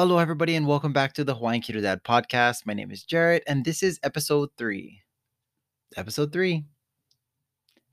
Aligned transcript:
Hello, 0.00 0.18
everybody, 0.18 0.54
and 0.54 0.64
welcome 0.64 0.92
back 0.92 1.12
to 1.14 1.24
the 1.24 1.34
Hawaiian 1.34 1.60
Keto 1.60 1.82
Dad 1.82 2.04
podcast. 2.04 2.64
My 2.64 2.72
name 2.72 2.92
is 2.92 3.02
Jarrett, 3.02 3.42
and 3.48 3.64
this 3.64 3.82
is 3.82 3.98
episode 4.04 4.48
three. 4.56 5.02
Episode 5.96 6.32
three. 6.32 6.64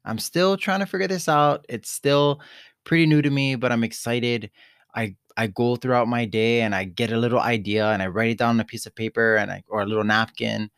I'm 0.06 0.20
still 0.20 0.56
trying 0.56 0.82
to 0.82 0.86
figure 0.86 1.08
this 1.08 1.28
out. 1.28 1.66
It's 1.68 1.90
still 1.90 2.42
pretty 2.84 3.08
new 3.08 3.24
to 3.24 3.32
me, 3.32 3.56
but 3.56 3.72
I'm 3.72 3.84
excited. 3.84 4.52
I 4.94 5.16
I 5.36 5.48
go 5.48 5.78
throughout 5.78 6.08
my 6.08 6.26
day 6.26 6.62
and 6.62 6.76
I 6.76 6.84
get 6.84 7.12
a 7.12 7.18
little 7.18 7.40
idea 7.40 7.88
and 7.88 8.04
I 8.04 8.06
write 8.06 8.30
it 8.30 8.38
down 8.38 8.52
on 8.52 8.60
a 8.60 8.66
piece 8.66 8.86
of 8.86 8.94
paper 8.94 9.38
and 9.38 9.50
I 9.50 9.64
or 9.68 9.82
a 9.82 9.88
little 9.88 10.04
napkin 10.04 10.70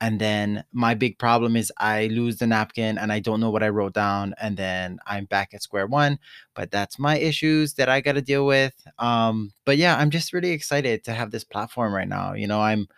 and 0.00 0.20
then 0.20 0.64
my 0.72 0.94
big 0.94 1.18
problem 1.18 1.56
is 1.56 1.72
I 1.78 2.08
lose 2.08 2.36
the 2.36 2.46
napkin 2.46 2.98
and 2.98 3.12
I 3.12 3.18
don't 3.20 3.40
know 3.40 3.50
what 3.50 3.62
I 3.62 3.70
wrote 3.70 3.94
down 3.94 4.34
and 4.40 4.56
then 4.56 4.98
I'm 5.06 5.24
back 5.24 5.54
at 5.54 5.62
square 5.62 5.86
one 5.86 6.18
but 6.54 6.70
that's 6.70 6.98
my 6.98 7.16
issues 7.18 7.74
that 7.74 7.88
I 7.88 8.00
got 8.00 8.12
to 8.12 8.22
deal 8.22 8.46
with 8.46 8.74
um 8.98 9.52
but 9.64 9.78
yeah 9.78 9.96
I'm 9.96 10.10
just 10.10 10.32
really 10.32 10.50
excited 10.50 11.04
to 11.04 11.12
have 11.12 11.30
this 11.30 11.44
platform 11.44 11.94
right 11.94 12.08
now 12.08 12.34
you 12.34 12.46
know 12.46 12.60
I'm 12.60 12.88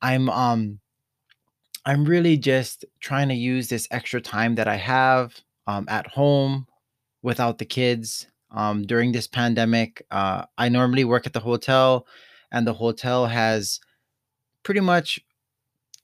I'm 0.00 0.28
um 0.30 0.80
I'm 1.84 2.04
really 2.04 2.36
just 2.36 2.84
trying 3.00 3.28
to 3.28 3.34
use 3.34 3.68
this 3.68 3.88
extra 3.90 4.20
time 4.20 4.54
that 4.56 4.68
I 4.68 4.76
have 4.76 5.34
um 5.66 5.86
at 5.88 6.06
home 6.06 6.66
without 7.22 7.58
the 7.58 7.64
kids 7.64 8.26
um 8.52 8.82
during 8.82 9.12
this 9.12 9.26
pandemic 9.26 10.06
uh 10.10 10.44
I 10.56 10.68
normally 10.68 11.04
work 11.04 11.26
at 11.26 11.32
the 11.32 11.40
hotel 11.40 12.06
and 12.52 12.66
the 12.66 12.74
hotel 12.74 13.26
has 13.26 13.80
pretty 14.62 14.80
much 14.80 15.20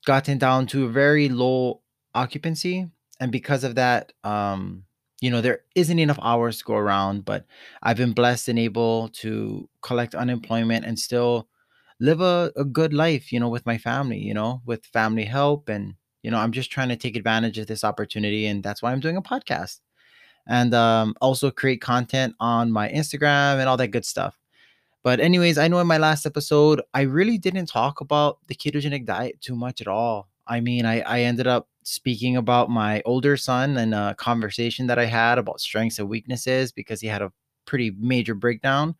gotten 0.08 0.38
down 0.38 0.66
to 0.66 0.86
a 0.86 0.88
very 0.88 1.28
low 1.28 1.82
occupancy 2.14 2.88
and 3.20 3.30
because 3.30 3.62
of 3.62 3.74
that 3.74 4.12
um 4.24 4.84
you 5.20 5.30
know 5.30 5.42
there 5.42 5.60
isn't 5.74 5.98
enough 5.98 6.18
hours 6.22 6.58
to 6.58 6.64
go 6.64 6.74
around 6.74 7.26
but 7.26 7.44
i've 7.82 7.98
been 7.98 8.14
blessed 8.14 8.48
and 8.48 8.58
able 8.58 9.10
to 9.10 9.68
collect 9.82 10.14
unemployment 10.14 10.86
and 10.86 10.98
still 10.98 11.46
live 12.00 12.22
a, 12.22 12.50
a 12.56 12.64
good 12.64 12.94
life 12.94 13.32
you 13.32 13.38
know 13.38 13.50
with 13.50 13.66
my 13.66 13.76
family 13.76 14.18
you 14.18 14.32
know 14.32 14.62
with 14.64 14.86
family 14.86 15.26
help 15.26 15.68
and 15.68 15.94
you 16.22 16.30
know 16.30 16.38
i'm 16.38 16.52
just 16.52 16.70
trying 16.70 16.88
to 16.88 16.96
take 16.96 17.14
advantage 17.16 17.58
of 17.58 17.66
this 17.66 17.84
opportunity 17.84 18.46
and 18.46 18.62
that's 18.62 18.82
why 18.82 18.92
i'm 18.92 19.00
doing 19.00 19.16
a 19.18 19.22
podcast. 19.22 19.80
And 20.50 20.72
um, 20.72 21.14
also 21.20 21.50
create 21.50 21.82
content 21.82 22.34
on 22.40 22.72
my 22.72 22.88
instagram 22.88 23.58
and 23.60 23.68
all 23.68 23.76
that 23.76 23.88
good 23.88 24.06
stuff 24.06 24.37
but 25.02 25.20
anyways, 25.20 25.58
I 25.58 25.68
know 25.68 25.78
in 25.80 25.86
my 25.86 25.98
last 25.98 26.26
episode, 26.26 26.82
I 26.92 27.02
really 27.02 27.38
didn't 27.38 27.66
talk 27.66 28.00
about 28.00 28.38
the 28.48 28.54
ketogenic 28.54 29.06
diet 29.06 29.40
too 29.40 29.54
much 29.54 29.80
at 29.80 29.88
all. 29.88 30.28
I 30.46 30.60
mean, 30.60 30.86
I, 30.86 31.00
I 31.00 31.20
ended 31.20 31.46
up 31.46 31.68
speaking 31.82 32.36
about 32.36 32.70
my 32.70 33.02
older 33.04 33.36
son 33.36 33.76
and 33.76 33.94
a 33.94 34.14
conversation 34.18 34.86
that 34.88 34.98
I 34.98 35.06
had 35.06 35.38
about 35.38 35.60
strengths 35.60 35.98
and 35.98 36.08
weaknesses 36.08 36.72
because 36.72 37.00
he 37.00 37.06
had 37.06 37.22
a 37.22 37.32
pretty 37.66 37.92
major 37.98 38.34
breakdown 38.34 38.94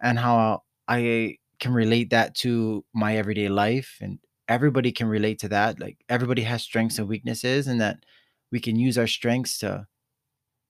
and 0.00 0.18
how 0.18 0.62
I 0.88 1.38
can 1.58 1.72
relate 1.72 2.10
that 2.10 2.34
to 2.36 2.84
my 2.94 3.16
everyday 3.16 3.48
life 3.48 3.98
and 4.00 4.18
everybody 4.48 4.92
can 4.92 5.08
relate 5.08 5.38
to 5.40 5.48
that. 5.48 5.80
Like 5.80 5.98
everybody 6.08 6.42
has 6.42 6.62
strengths 6.62 6.98
and 6.98 7.08
weaknesses 7.08 7.66
and 7.66 7.80
that 7.80 8.04
we 8.52 8.60
can 8.60 8.76
use 8.76 8.96
our 8.98 9.06
strengths 9.06 9.58
to 9.58 9.86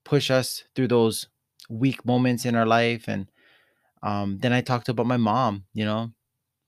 push 0.05 0.31
us 0.31 0.65
through 0.75 0.89
those 0.89 1.29
weak 1.69 2.05
moments 2.05 2.45
in 2.45 2.55
our 2.55 2.67
life 2.67 3.09
and 3.09 3.31
um, 4.07 4.39
then 4.41 4.53
I 4.55 4.63
talked 4.63 4.89
about 4.91 5.07
my 5.07 5.19
mom, 5.19 5.65
you 5.75 5.85
know. 5.87 6.13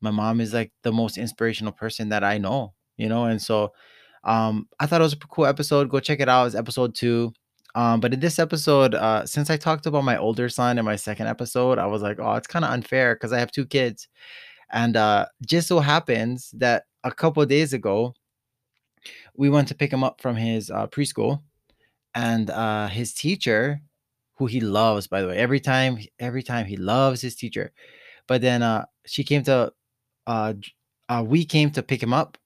My 0.01 0.11
mom 0.13 0.41
is 0.41 0.55
like 0.55 0.73
the 0.85 0.93
most 0.93 1.19
inspirational 1.19 1.73
person 1.73 2.11
that 2.11 2.25
I 2.25 2.39
know, 2.39 2.75
you 2.99 3.09
know, 3.09 3.25
and 3.27 3.43
so 3.43 3.73
um 4.25 4.69
I 4.81 4.87
thought 4.87 5.01
it 5.01 5.05
was 5.05 5.15
a 5.15 5.19
cool 5.19 5.47
episode. 5.47 5.91
Go 5.91 6.01
check 6.01 6.21
it 6.21 6.29
out. 6.29 6.47
It's 6.47 6.57
episode 6.57 6.95
two. 6.95 7.33
Um, 7.75 8.01
but 8.01 8.15
in 8.15 8.21
this 8.21 8.39
episode, 8.41 8.95
uh, 8.95 9.27
since 9.27 9.51
I 9.51 9.57
talked 9.59 9.87
about 9.87 10.05
my 10.05 10.17
older 10.19 10.49
son 10.49 10.79
in 10.79 10.85
my 10.85 10.97
second 10.97 11.29
episode, 11.29 11.79
I 11.79 11.87
was 11.87 12.03
like, 12.03 12.19
oh, 12.21 12.35
it's 12.35 12.49
kind 12.49 12.65
of 12.65 12.73
unfair 12.73 13.15
because 13.15 13.33
I 13.33 13.39
have 13.41 13.53
two 13.53 13.67
kids. 13.67 14.09
And 14.73 14.97
uh 14.97 15.27
just 15.47 15.69
so 15.69 15.81
happens 15.81 16.51
that 16.59 16.85
a 17.05 17.13
couple 17.13 17.45
days 17.47 17.73
ago, 17.75 18.15
we 19.37 19.49
went 19.51 19.69
to 19.69 19.75
pick 19.75 19.93
him 19.93 20.05
up 20.05 20.21
from 20.21 20.37
his 20.37 20.71
uh, 20.71 20.87
preschool, 20.89 21.43
and 22.15 22.51
uh 22.51 22.89
his 22.89 23.15
teacher, 23.15 23.81
who 24.39 24.47
he 24.47 24.61
loves, 24.61 25.07
by 25.07 25.21
the 25.23 25.29
way, 25.29 25.37
every 25.37 25.61
time, 25.61 25.99
every 26.19 26.43
time 26.43 26.67
he 26.67 26.77
loves 26.77 27.21
his 27.21 27.35
teacher 27.37 27.73
but 28.29 28.43
then 28.43 28.63
uh, 28.63 28.85
she 29.07 29.25
came 29.25 29.43
to, 29.45 29.73
uh, 30.27 30.55
uh, 31.09 31.25
we 31.27 31.45
came 31.45 31.71
to 31.73 31.83
pick 31.83 32.03
him 32.03 32.13
up, 32.13 32.39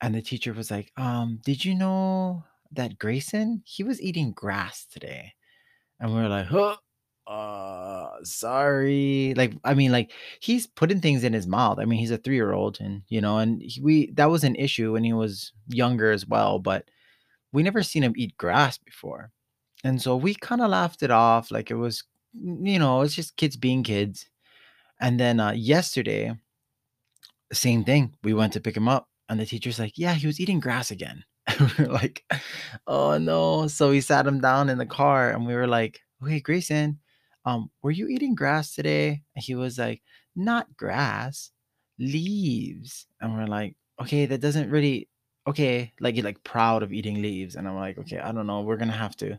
and 0.00 0.14
the 0.14 0.22
teacher 0.22 0.52
was 0.54 0.70
like, 0.70 0.92
um, 0.96 1.40
"Did 1.44 1.64
you 1.64 1.74
know 1.74 2.44
that 2.72 2.98
Greyson 2.98 3.62
he 3.64 3.82
was 3.84 4.00
eating 4.00 4.32
grass 4.32 4.86
today?" 4.86 5.34
And 6.00 6.14
we 6.14 6.20
were 6.20 6.28
like, 6.28 6.46
"Huh." 6.46 6.76
Uh, 7.26 8.10
sorry. 8.24 9.34
Like, 9.36 9.54
I 9.64 9.74
mean, 9.74 9.92
like 9.92 10.12
he's 10.40 10.66
putting 10.66 11.00
things 11.00 11.24
in 11.24 11.32
his 11.32 11.46
mouth. 11.46 11.78
I 11.78 11.84
mean, 11.84 12.00
he's 12.00 12.10
a 12.10 12.18
three-year-old, 12.18 12.80
and 12.80 13.02
you 13.08 13.20
know, 13.20 13.38
and 13.38 13.62
he, 13.62 13.80
we 13.82 14.10
that 14.12 14.30
was 14.30 14.44
an 14.44 14.56
issue 14.56 14.92
when 14.94 15.04
he 15.04 15.12
was 15.12 15.52
younger 15.68 16.10
as 16.12 16.26
well. 16.26 16.58
But 16.58 16.86
we 17.52 17.62
never 17.62 17.82
seen 17.82 18.04
him 18.04 18.14
eat 18.16 18.36
grass 18.38 18.78
before, 18.78 19.32
and 19.84 20.00
so 20.02 20.16
we 20.16 20.34
kind 20.34 20.60
of 20.60 20.70
laughed 20.70 21.02
it 21.02 21.10
off, 21.10 21.50
like 21.50 21.70
it 21.70 21.76
was, 21.76 22.04
you 22.34 22.78
know, 22.78 23.02
it's 23.02 23.14
just 23.14 23.36
kids 23.36 23.56
being 23.56 23.82
kids. 23.82 24.26
And 25.00 25.20
then 25.20 25.40
uh, 25.40 25.52
yesterday, 25.52 26.34
same 27.52 27.84
thing. 27.84 28.14
We 28.22 28.34
went 28.34 28.52
to 28.54 28.60
pick 28.60 28.76
him 28.76 28.88
up, 28.88 29.08
and 29.28 29.40
the 29.40 29.46
teacher's 29.46 29.78
like, 29.78 29.94
"Yeah, 29.96 30.14
he 30.14 30.26
was 30.26 30.40
eating 30.40 30.60
grass 30.60 30.90
again." 30.90 31.24
And 31.58 31.72
we 31.78 31.84
are 31.84 31.88
like, 31.92 32.24
"Oh 32.86 33.18
no!" 33.18 33.66
So 33.68 33.90
we 33.90 34.00
sat 34.00 34.26
him 34.26 34.40
down 34.40 34.68
in 34.70 34.78
the 34.78 34.86
car, 34.86 35.30
and 35.32 35.46
we 35.46 35.54
were 35.54 35.66
like, 35.68 36.00
"Okay, 36.22 36.40
Greyson, 36.40 36.98
um, 37.44 37.70
were 37.82 37.90
you 37.90 38.08
eating 38.08 38.34
grass 38.34 38.74
today?" 38.74 39.22
And 39.34 39.44
he 39.44 39.54
was 39.54 39.78
like, 39.78 40.02
"Not 40.36 40.76
grass, 40.76 41.50
leaves." 41.98 43.06
And 43.20 43.34
we're 43.34 43.46
like, 43.46 43.76
"Okay, 44.00 44.26
that 44.26 44.40
doesn't 44.40 44.70
really." 44.70 45.08
Okay, 45.46 45.92
like 46.00 46.16
you're 46.16 46.24
like 46.24 46.44
proud 46.44 46.82
of 46.82 46.92
eating 46.92 47.22
leaves, 47.22 47.56
and 47.56 47.66
I'm 47.66 47.74
like, 47.76 47.98
okay, 47.98 48.18
I 48.18 48.32
don't 48.32 48.46
know. 48.46 48.60
We're 48.60 48.76
gonna 48.76 48.92
have 48.92 49.16
to 49.16 49.38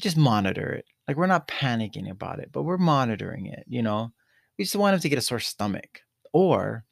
just 0.00 0.16
monitor 0.16 0.72
it. 0.72 0.84
Like 1.06 1.16
we're 1.16 1.26
not 1.26 1.48
panicking 1.48 2.10
about 2.10 2.38
it, 2.38 2.50
but 2.52 2.62
we're 2.62 2.78
monitoring 2.78 3.46
it. 3.46 3.64
You 3.66 3.82
know, 3.82 4.12
we 4.58 4.64
just 4.64 4.76
want 4.76 4.94
him 4.94 5.00
to 5.00 5.08
get 5.08 5.18
a 5.18 5.22
sore 5.22 5.40
stomach, 5.40 6.00
or 6.32 6.84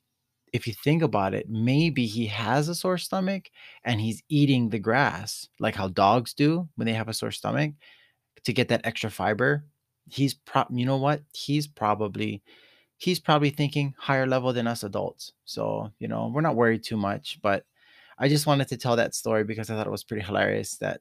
if 0.52 0.66
you 0.66 0.74
think 0.74 1.02
about 1.02 1.34
it, 1.34 1.48
maybe 1.50 2.06
he 2.06 2.26
has 2.26 2.68
a 2.68 2.74
sore 2.74 2.98
stomach 2.98 3.50
and 3.84 4.00
he's 4.00 4.22
eating 4.30 4.70
the 4.70 4.78
grass 4.80 5.48
like 5.60 5.74
how 5.76 5.88
dogs 5.88 6.34
do 6.34 6.68
when 6.76 6.86
they 6.86 6.94
have 6.94 7.08
a 7.08 7.14
sore 7.14 7.32
stomach 7.32 7.72
to 8.44 8.52
get 8.52 8.68
that 8.68 8.82
extra 8.86 9.10
fiber. 9.10 9.66
He's 10.08 10.34
pro 10.34 10.64
you 10.70 10.86
know 10.86 10.98
what? 10.98 11.22
He's 11.34 11.66
probably 11.66 12.42
he's 12.98 13.20
probably 13.20 13.50
thinking 13.50 13.94
higher 13.98 14.26
level 14.26 14.52
than 14.52 14.66
us 14.68 14.84
adults. 14.84 15.32
So, 15.46 15.92
you 16.00 16.08
know, 16.08 16.30
we're 16.34 16.42
not 16.42 16.56
worried 16.56 16.84
too 16.84 16.96
much, 16.98 17.40
but 17.42 17.64
I 18.18 18.28
just 18.28 18.46
wanted 18.46 18.68
to 18.68 18.76
tell 18.76 18.96
that 18.96 19.14
story 19.14 19.44
because 19.44 19.70
I 19.70 19.74
thought 19.76 19.86
it 19.86 19.90
was 19.90 20.04
pretty 20.04 20.22
hilarious 20.24 20.76
that 20.78 21.00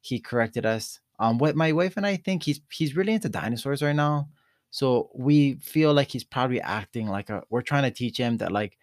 he 0.00 0.20
corrected 0.20 0.66
us. 0.66 1.00
Um, 1.18 1.38
what 1.38 1.56
my 1.56 1.72
wife 1.72 1.96
and 1.96 2.06
I 2.06 2.16
think 2.16 2.44
he's 2.44 2.60
he's 2.72 2.96
really 2.96 3.12
into 3.14 3.28
dinosaurs 3.28 3.82
right 3.82 3.96
now. 3.96 4.28
So 4.70 5.10
we 5.14 5.54
feel 5.56 5.94
like 5.94 6.10
he's 6.10 6.24
probably 6.24 6.60
acting 6.60 7.08
like 7.08 7.30
a 7.30 7.42
we're 7.50 7.62
trying 7.62 7.84
to 7.84 7.90
teach 7.90 8.18
him 8.18 8.38
that 8.38 8.52
like, 8.52 8.78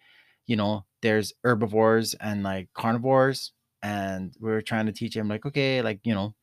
you 0.46 0.56
know, 0.56 0.84
there's 1.02 1.32
herbivores 1.44 2.14
and 2.14 2.42
like 2.42 2.68
carnivores. 2.74 3.52
And 3.82 4.34
we're 4.40 4.62
trying 4.62 4.86
to 4.86 4.92
teach 4.92 5.16
him 5.16 5.28
like, 5.28 5.46
okay, 5.46 5.82
like, 5.82 6.00
you 6.04 6.14
know, 6.14 6.34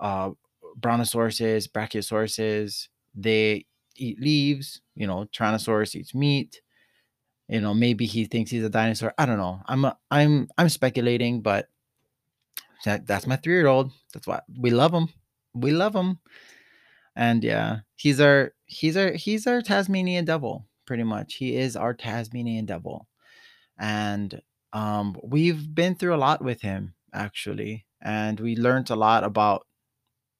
uh 0.00 0.30
brontosauruses, 0.80 1.68
brachiosauruses, 1.70 2.88
they 3.14 3.66
eat 3.96 4.20
leaves, 4.20 4.80
you 4.94 5.06
know, 5.06 5.26
Tyrannosaurus 5.34 5.94
eats 5.96 6.14
meat. 6.14 6.60
You 7.50 7.60
know, 7.60 7.74
maybe 7.74 8.06
he 8.06 8.26
thinks 8.26 8.52
he's 8.52 8.62
a 8.62 8.70
dinosaur. 8.70 9.12
I 9.18 9.26
don't 9.26 9.36
know. 9.36 9.60
I'm 9.66 9.84
a, 9.84 9.98
I'm 10.08 10.48
I'm 10.56 10.68
speculating, 10.68 11.42
but 11.42 11.68
that, 12.84 13.08
that's 13.08 13.26
my 13.26 13.34
three 13.34 13.54
year 13.54 13.66
old. 13.66 13.90
That's 14.14 14.28
why 14.28 14.40
we 14.56 14.70
love 14.70 14.94
him. 14.94 15.08
We 15.52 15.72
love 15.72 15.92
him. 15.92 16.20
And 17.16 17.42
yeah, 17.42 17.80
he's 17.96 18.20
our 18.20 18.52
he's 18.66 18.96
our 18.96 19.10
he's 19.14 19.48
our 19.48 19.62
Tasmanian 19.62 20.24
devil, 20.24 20.68
pretty 20.86 21.02
much. 21.02 21.34
He 21.34 21.56
is 21.56 21.74
our 21.74 21.92
Tasmanian 21.92 22.66
devil. 22.66 23.08
And 23.76 24.40
um 24.72 25.18
we've 25.20 25.74
been 25.74 25.96
through 25.96 26.14
a 26.14 26.22
lot 26.22 26.44
with 26.44 26.62
him 26.62 26.94
actually. 27.12 27.84
And 28.00 28.38
we 28.38 28.54
learned 28.54 28.90
a 28.90 28.96
lot 28.96 29.24
about 29.24 29.66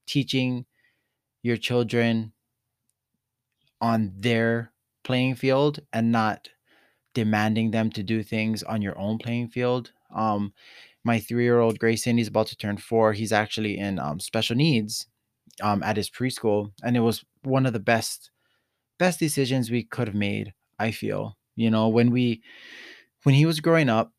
teaching 0.07 0.65
your 1.43 1.57
children 1.57 2.33
on 3.81 4.13
their 4.17 4.73
playing 5.03 5.35
field 5.35 5.81
and 5.93 6.13
not 6.13 6.51
demanding 7.15 7.71
them 7.71 7.91
to 7.91 8.03
do 8.03 8.23
things 8.23 8.63
on 8.63 8.83
your 8.83 8.99
own 8.99 9.19
playing 9.19 9.49
field. 9.49 9.93
Um 10.15 10.53
my 11.05 11.19
three-year-old 11.19 11.79
Greyson, 11.79 12.19
he's 12.19 12.29
about 12.29 12.49
to 12.49 12.57
turn 12.57 12.77
four. 12.77 13.15
He's 13.15 13.33
actually 13.33 13.79
in 13.79 13.99
um, 13.99 14.21
special 14.21 14.55
needs 14.57 15.07
um, 15.63 15.83
at 15.83 15.97
his 15.97 16.11
preschool, 16.11 16.73
and 16.83 16.97
it 16.97 17.01
was 17.01 17.25
one 17.43 17.67
of 17.67 17.73
the 17.73 17.81
best 17.81 18.31
best 18.99 19.19
decisions 19.21 19.71
we 19.71 19.85
could 19.85 20.09
have 20.09 20.15
made. 20.17 20.55
I 20.79 20.93
feel, 20.93 21.37
you 21.57 21.71
know, 21.71 21.89
when 21.89 22.11
we 22.11 22.43
when 23.25 23.35
he 23.35 23.47
was 23.47 23.61
growing 23.61 23.89
up. 23.89 24.13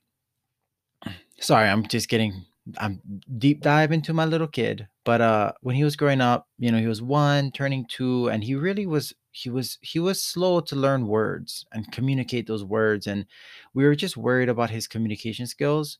Sorry, 1.40 1.68
I'm 1.70 1.88
just 1.88 2.10
getting 2.10 2.46
I'm 2.78 3.02
deep 3.38 3.62
dive 3.62 3.92
into 3.92 4.14
my 4.14 4.26
little 4.26 4.48
kid, 4.48 4.88
but 5.04 5.22
uh 5.22 5.54
when 5.62 5.76
he 5.76 5.84
was 5.84 5.96
growing 5.96 6.22
up, 6.22 6.48
you 6.60 6.72
know, 6.72 6.78
he 6.78 6.88
was 6.88 7.02
1 7.02 7.52
turning 7.52 7.86
2 7.90 8.30
and 8.30 8.44
he 8.44 8.56
really 8.56 8.86
was 8.86 9.14
he 9.32 9.50
was 9.50 9.78
he 9.82 10.00
was 10.00 10.22
slow 10.22 10.60
to 10.62 10.76
learn 10.76 11.08
words 11.08 11.66
and 11.74 11.92
communicate 11.92 12.48
those 12.48 12.64
words 12.64 13.08
and 13.08 13.26
we 13.74 13.84
were 13.86 13.96
just 13.96 14.18
worried 14.18 14.50
about 14.50 14.70
his 14.70 14.88
communication 14.88 15.48
skills. 15.48 16.00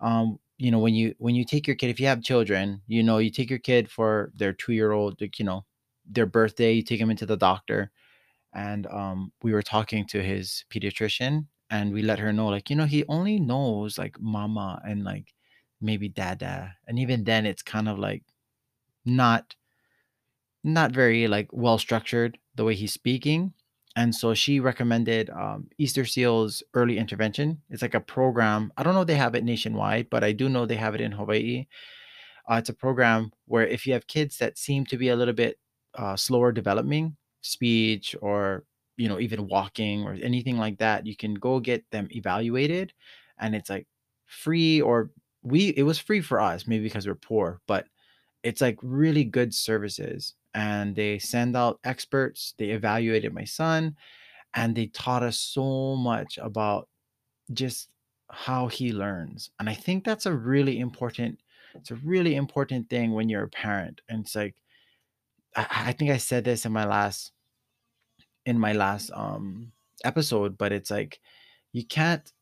Um 0.00 0.38
you 0.58 0.70
know, 0.72 0.80
when 0.80 0.94
you 0.94 1.14
when 1.18 1.34
you 1.36 1.44
take 1.44 1.66
your 1.68 1.76
kid 1.76 1.90
if 1.90 2.00
you 2.00 2.06
have 2.08 2.22
children, 2.22 2.82
you 2.88 3.02
know, 3.02 3.18
you 3.18 3.30
take 3.30 3.50
your 3.50 3.58
kid 3.60 3.90
for 3.90 4.32
their 4.36 4.52
2-year-old, 4.52 5.20
you 5.38 5.44
know, 5.44 5.64
their 6.06 6.26
birthday, 6.26 6.72
you 6.72 6.82
take 6.82 7.00
him 7.00 7.10
into 7.10 7.26
the 7.26 7.36
doctor 7.36 7.90
and 8.54 8.86
um 8.88 9.32
we 9.42 9.52
were 9.52 9.62
talking 9.62 10.06
to 10.06 10.22
his 10.22 10.64
pediatrician 10.70 11.46
and 11.70 11.92
we 11.92 12.02
let 12.02 12.18
her 12.18 12.32
know 12.32 12.48
like 12.48 12.70
you 12.70 12.76
know 12.76 12.86
he 12.86 13.04
only 13.08 13.38
knows 13.38 13.98
like 13.98 14.18
mama 14.20 14.80
and 14.86 15.04
like 15.04 15.34
maybe 15.80 16.08
dada 16.08 16.74
and 16.86 16.98
even 16.98 17.24
then 17.24 17.46
it's 17.46 17.62
kind 17.62 17.88
of 17.88 17.98
like 17.98 18.24
not 19.04 19.56
not 20.64 20.92
very 20.92 21.28
like 21.28 21.48
well 21.52 21.78
structured 21.78 22.38
the 22.58 22.64
way 22.64 22.76
he's 22.76 22.92
speaking 22.94 23.54
and 23.96 24.14
so 24.14 24.34
she 24.34 24.60
recommended 24.60 25.30
um, 25.30 25.68
easter 25.78 26.04
seals 26.04 26.62
early 26.74 26.98
intervention 26.98 27.62
it's 27.70 27.82
like 27.82 27.94
a 27.94 28.00
program 28.00 28.72
i 28.76 28.84
don't 28.84 28.94
know 28.94 29.02
if 29.02 29.08
they 29.08 29.16
have 29.16 29.36
it 29.36 29.44
nationwide 29.44 30.10
but 30.10 30.24
i 30.24 30.32
do 30.32 30.50
know 30.50 30.66
they 30.66 30.76
have 30.76 30.96
it 30.96 31.02
in 31.02 31.12
hawaii 31.12 31.66
uh, 32.50 32.56
it's 32.56 32.68
a 32.68 32.74
program 32.74 33.32
where 33.46 33.66
if 33.66 33.86
you 33.86 33.92
have 33.92 34.06
kids 34.06 34.38
that 34.38 34.58
seem 34.58 34.86
to 34.86 34.96
be 34.96 35.08
a 35.08 35.16
little 35.16 35.34
bit 35.34 35.58
uh, 35.96 36.16
slower 36.16 36.52
developing, 36.52 37.16
speech 37.42 38.16
or 38.20 38.64
you 38.96 39.08
know 39.08 39.20
even 39.20 39.46
walking 39.46 40.04
or 40.04 40.14
anything 40.22 40.58
like 40.58 40.78
that, 40.78 41.06
you 41.06 41.16
can 41.16 41.34
go 41.34 41.60
get 41.60 41.84
them 41.90 42.08
evaluated, 42.10 42.92
and 43.38 43.54
it's 43.54 43.70
like 43.70 43.86
free 44.26 44.80
or 44.80 45.10
we 45.42 45.68
it 45.70 45.84
was 45.84 45.98
free 45.98 46.20
for 46.20 46.40
us 46.40 46.66
maybe 46.66 46.84
because 46.84 47.06
we're 47.06 47.14
poor, 47.14 47.60
but 47.66 47.86
it's 48.42 48.60
like 48.60 48.78
really 48.82 49.24
good 49.24 49.54
services. 49.54 50.34
And 50.54 50.96
they 50.96 51.18
send 51.18 51.56
out 51.56 51.80
experts. 51.84 52.54
They 52.58 52.70
evaluated 52.70 53.32
my 53.34 53.44
son, 53.44 53.96
and 54.54 54.76
they 54.76 54.86
taught 54.88 55.22
us 55.22 55.38
so 55.38 55.96
much 55.96 56.38
about 56.38 56.88
just 57.52 57.90
how 58.30 58.68
he 58.68 58.92
learns. 58.92 59.50
And 59.58 59.70
I 59.70 59.74
think 59.74 60.04
that's 60.04 60.26
a 60.26 60.34
really 60.34 60.78
important 60.80 61.40
it's 61.74 61.90
a 61.90 61.96
really 61.96 62.34
important 62.34 62.90
thing 62.90 63.12
when 63.12 63.28
you're 63.28 63.44
a 63.44 63.48
parent. 63.48 64.00
And 64.08 64.22
it's 64.24 64.34
like 64.34 64.56
I, 65.56 65.66
I 65.88 65.92
think 65.92 66.10
I 66.10 66.16
said 66.18 66.44
this 66.44 66.64
in 66.66 66.72
my 66.72 66.84
last 66.84 67.32
in 68.46 68.58
my 68.58 68.72
last 68.72 69.10
um 69.12 69.72
episode, 70.04 70.56
but 70.58 70.72
it's 70.72 70.90
like 70.90 71.20
you 71.72 71.84
can't 71.84 72.32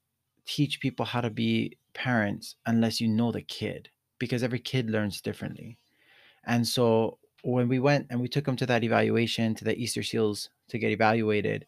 teach 0.47 0.81
people 0.81 1.07
how 1.07 1.23
to 1.23 1.31
be 1.31 1.79
parents 1.95 2.57
unless 2.67 3.01
you 3.01 3.09
know 3.09 3.33
the 3.33 3.43
kid 3.43 3.91
because 4.19 4.43
every 4.43 4.61
kid 4.61 4.91
learns 4.91 5.21
differently. 5.21 5.79
And 6.45 6.67
so 6.69 7.19
when 7.53 7.69
we 7.69 7.79
went 7.79 8.09
and 8.11 8.21
we 8.21 8.29
took 8.29 8.47
him 8.47 8.57
to 8.57 8.67
that 8.67 8.83
evaluation 8.83 9.55
to 9.55 9.65
the 9.65 9.77
Easter 9.77 10.03
Seals 10.03 10.51
to 10.69 10.79
get 10.79 10.91
evaluated, 10.91 11.67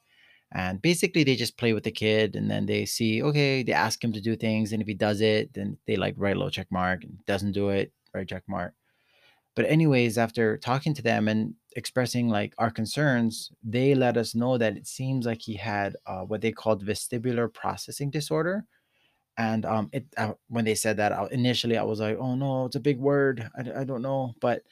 and 0.53 0.83
basically 0.83 1.25
they 1.25 1.37
just 1.37 1.57
play 1.57 1.73
with 1.73 1.85
the 1.85 1.91
kid 1.91 2.35
and 2.35 2.51
then 2.51 2.67
they 2.67 2.85
see, 2.85 3.23
okay, 3.23 3.63
they 3.63 3.73
ask 3.73 4.03
him 4.03 4.13
to 4.13 4.21
do 4.21 4.35
things. 4.35 4.73
And 4.73 4.83
if 4.83 4.89
he 4.89 4.95
does 4.95 5.21
it, 5.21 5.53
then 5.55 5.77
they 5.87 5.97
like 5.97 6.15
write 6.17 6.35
a 6.35 6.39
little 6.39 6.51
check 6.51 6.67
mark 6.71 7.05
and 7.05 7.25
doesn't 7.27 7.53
do 7.53 7.69
it, 7.69 7.93
write 8.13 8.29
check 8.29 8.43
mark. 8.49 8.75
But 9.55 9.67
anyways, 9.67 10.19
after 10.19 10.57
talking 10.57 10.95
to 10.95 11.03
them 11.03 11.29
and 11.29 11.55
expressing 11.77 12.29
like 12.29 12.55
our 12.59 12.71
concerns, 12.71 13.53
they 13.63 13.95
let 13.95 14.17
us 14.17 14.35
know 14.35 14.59
that 14.59 14.77
it 14.77 14.87
seems 14.87 15.27
like 15.27 15.43
he 15.43 15.55
had 15.55 15.97
uh, 16.07 16.23
what 16.23 16.41
they 16.41 16.53
called 16.53 16.85
vestibular 16.85 17.53
processing 17.53 18.11
disorder. 18.11 18.65
And 19.37 19.65
um, 19.65 19.91
it 19.93 20.07
uh, 20.17 20.33
when 20.49 20.65
they 20.65 20.75
said 20.75 20.97
that, 20.97 21.13
I, 21.13 21.29
initially 21.31 21.77
I 21.77 21.85
was 21.85 22.01
like, 22.01 22.17
"Oh 22.19 22.35
no, 22.35 22.67
it's 22.67 22.77
a 22.77 22.81
big 22.81 22.99
word. 22.99 23.49
I, 23.57 23.81
I 23.81 23.85
don't 23.85 24.03
know." 24.03 24.35
But 24.41 24.63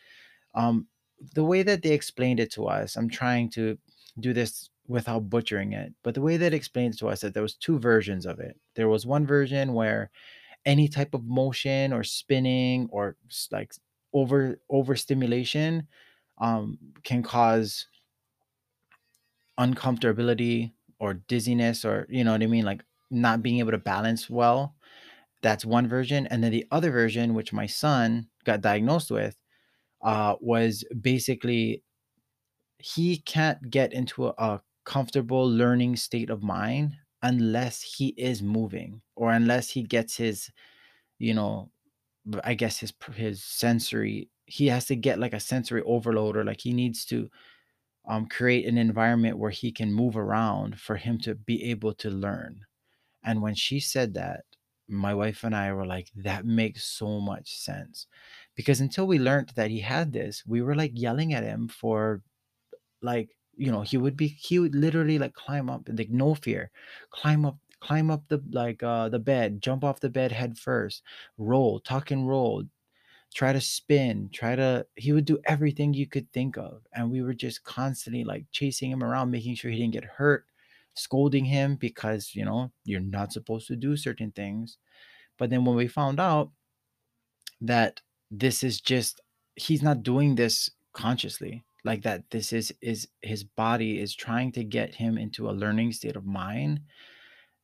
um, 0.55 0.87
the 1.35 1.45
way 1.45 1.63
that 1.63 1.83
they 1.83 1.93
explained 1.93 2.41
it 2.41 2.53
to 2.53 2.67
us, 2.67 2.97
I'm 2.97 3.09
trying 3.09 3.51
to 3.51 3.79
do 4.21 4.33
this 4.33 4.71
without 4.89 5.29
butchering 5.29 5.73
it, 5.73 5.93
but 6.03 6.15
the 6.15 6.21
way 6.21 6.37
that 6.37 6.53
it 6.53 6.57
explained 6.57 6.97
to 6.99 7.09
us 7.09 7.21
that 7.21 7.35
there 7.35 7.43
was 7.43 7.55
two 7.55 7.79
versions 7.79 8.27
of 8.27 8.39
it. 8.41 8.59
There 8.75 8.89
was 8.89 9.07
one 9.07 9.27
version 9.27 9.73
where 9.73 10.11
any 10.65 10.89
type 10.89 11.15
of 11.15 11.25
motion 11.25 11.93
or 11.93 12.05
spinning 12.05 12.89
or 12.91 13.17
like 13.51 13.73
over 14.13 14.61
overstimulation 14.71 15.89
um, 16.39 16.79
can 17.05 17.23
cause 17.23 17.87
uncomfortability 19.59 20.73
or 20.99 21.15
dizziness 21.15 21.85
or 21.85 22.07
you 22.09 22.25
know 22.25 22.33
what 22.33 22.43
I 22.43 22.47
mean, 22.47 22.65
like 22.65 22.85
not 23.11 23.43
being 23.43 23.59
able 23.59 23.73
to 23.73 23.79
balance 23.79 24.29
well. 24.29 24.75
That's 25.43 25.65
one 25.65 25.87
version, 25.89 26.27
and 26.29 26.43
then 26.43 26.51
the 26.53 26.67
other 26.71 26.91
version, 26.91 27.35
which 27.35 27.53
my 27.53 27.67
son 27.67 28.29
got 28.45 28.63
diagnosed 28.63 29.11
with, 29.11 29.37
uh, 30.07 30.37
was 30.41 30.85
basically 31.03 31.85
he 32.79 33.19
can't 33.19 33.71
get 33.71 33.93
into 33.93 34.27
a, 34.27 34.35
a 34.39 34.63
comfortable 34.85 35.49
learning 35.51 35.97
state 35.97 36.31
of 36.31 36.43
mind 36.43 36.97
unless 37.23 37.83
he 37.83 38.09
is 38.17 38.43
moving 38.43 39.03
or 39.17 39.33
unless 39.33 39.71
he 39.71 39.83
gets 39.83 40.17
his 40.17 40.51
you 41.19 41.35
know 41.35 41.71
i 42.45 42.55
guess 42.55 42.79
his 42.81 42.93
his 43.15 43.43
sensory 43.45 44.31
he 44.47 44.69
has 44.69 44.87
to 44.87 44.97
get 44.97 45.19
like 45.19 45.35
a 45.35 45.41
sensory 45.41 45.83
overload 45.85 46.37
or 46.37 46.45
like 46.45 46.61
he 46.63 46.73
needs 46.73 47.05
to 47.07 47.31
um, 48.07 48.27
create 48.27 48.67
an 48.67 48.79
environment 48.79 49.39
where 49.39 49.51
he 49.51 49.73
can 49.73 49.93
move 49.93 50.17
around 50.17 50.81
for 50.81 50.97
him 50.97 51.19
to 51.19 51.35
be 51.35 51.65
able 51.65 51.93
to 51.95 52.11
learn. 52.11 52.61
And 53.25 53.43
when 53.43 53.55
she 53.55 53.81
said 53.81 54.15
that 54.15 54.45
my 54.89 55.15
wife 55.15 55.45
and 55.45 55.57
i 55.57 55.73
were 55.73 55.87
like 55.87 56.11
that 56.17 56.47
makes 56.47 56.85
so 56.85 57.21
much 57.21 57.57
sense 57.59 58.07
because 58.57 58.81
until 58.81 59.07
we 59.07 59.19
learned 59.19 59.51
that 59.57 59.71
he 59.71 59.81
had 59.81 60.13
this 60.13 60.45
we 60.47 60.63
were 60.63 60.75
like 60.75 60.93
yelling 60.95 61.35
at 61.35 61.45
him 61.45 61.69
for 61.69 62.23
like 63.03 63.37
you 63.57 63.71
know 63.71 63.83
he 63.83 63.97
would 63.97 64.17
be 64.17 64.29
he 64.29 64.59
would 64.59 64.75
literally 64.75 65.19
like 65.19 65.35
climb 65.35 65.71
up 65.71 65.89
like 65.93 66.11
no 66.11 66.35
fear 66.35 66.71
climb 67.11 67.45
up 67.45 67.59
climb 67.81 68.11
up 68.11 68.27
the 68.29 68.43
like 68.51 68.83
uh 68.83 69.09
the 69.09 69.19
bed 69.19 69.61
jump 69.63 69.85
off 69.85 70.01
the 70.01 70.11
bed 70.11 70.33
head 70.33 70.59
first 70.59 71.03
roll 71.39 71.81
tuck 71.81 72.11
and 72.11 72.29
roll 72.29 72.65
try 73.35 73.53
to 73.53 73.61
spin 73.61 74.31
try 74.33 74.57
to 74.57 74.87
he 74.97 75.13
would 75.13 75.25
do 75.25 75.39
everything 75.45 75.93
you 75.93 76.07
could 76.07 76.31
think 76.33 76.57
of 76.57 76.87
and 76.93 77.11
we 77.11 77.23
were 77.23 77.35
just 77.35 77.65
constantly 77.65 78.25
like 78.25 78.47
chasing 78.51 78.91
him 78.91 79.03
around 79.03 79.31
making 79.31 79.55
sure 79.55 79.71
he 79.71 79.79
didn't 79.79 79.93
get 79.93 80.05
hurt 80.05 80.47
scolding 80.95 81.45
him 81.45 81.77
because 81.77 82.35
you 82.35 82.45
know 82.45 82.73
you're 82.85 83.01
not 83.01 83.33
supposed 83.33 83.67
to 83.69 83.77
do 83.77 83.97
certain 83.99 84.33
things. 84.33 84.79
But 85.39 85.51
then 85.51 85.65
when 85.65 85.77
we 85.77 85.89
found 85.89 86.21
out 86.21 86.53
that 87.61 88.01
this 88.31 88.63
is 88.63 88.81
just 88.81 89.21
he's 89.55 89.83
not 89.83 90.03
doing 90.03 90.35
this 90.35 90.71
consciously 90.93 91.65
like 91.85 92.03
that 92.03 92.29
this 92.31 92.53
is 92.53 92.73
is 92.83 93.09
his 93.23 93.45
body 93.45 94.01
is 94.01 94.15
trying 94.15 94.53
to 94.53 94.65
get 94.65 94.97
him 94.97 95.17
into 95.19 95.49
a 95.49 95.53
learning 95.53 95.93
state 95.93 96.17
of 96.17 96.27
mind. 96.27 96.81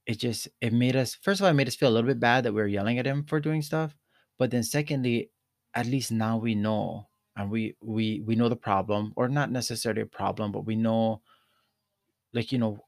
It 0.06 0.18
just 0.18 0.48
it 0.60 0.72
made 0.72 0.96
us 0.96 1.14
first 1.14 1.40
of 1.40 1.44
all 1.44 1.50
it 1.50 1.54
made 1.54 1.68
us 1.68 1.76
feel 1.76 1.88
a 1.88 1.94
little 1.94 2.08
bit 2.08 2.20
bad 2.20 2.44
that 2.44 2.52
we 2.52 2.60
were 2.60 2.68
yelling 2.68 2.98
at 2.98 3.06
him 3.06 3.24
for 3.24 3.40
doing 3.40 3.62
stuff 3.62 3.96
but 4.38 4.50
then 4.50 4.62
secondly 4.64 5.30
at 5.74 5.86
least 5.86 6.10
now 6.10 6.36
we 6.38 6.54
know 6.54 7.08
and 7.36 7.50
we 7.50 7.76
we 7.80 8.20
we 8.20 8.34
know 8.34 8.48
the 8.48 8.56
problem 8.56 9.12
or 9.16 9.28
not 9.28 9.50
necessarily 9.50 10.02
a 10.02 10.06
problem 10.06 10.50
but 10.52 10.66
we 10.66 10.74
know 10.76 11.22
like 12.32 12.52
you 12.52 12.58
know 12.58 12.78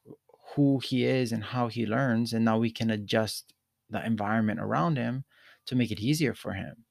who 0.55 0.79
he 0.81 1.05
is 1.05 1.33
and 1.33 1.43
how 1.45 1.69
he 1.69 1.87
learns 1.87 2.33
and 2.33 2.45
now 2.45 2.59
we 2.59 2.71
can 2.71 2.91
adjust 2.91 3.55
the 3.91 4.05
environment 4.05 4.61
around 4.61 4.97
him 4.97 5.25
to 5.67 5.75
make 5.77 5.91
it 5.91 6.01
easier 6.01 6.35
for 6.35 6.53
him 6.53 6.85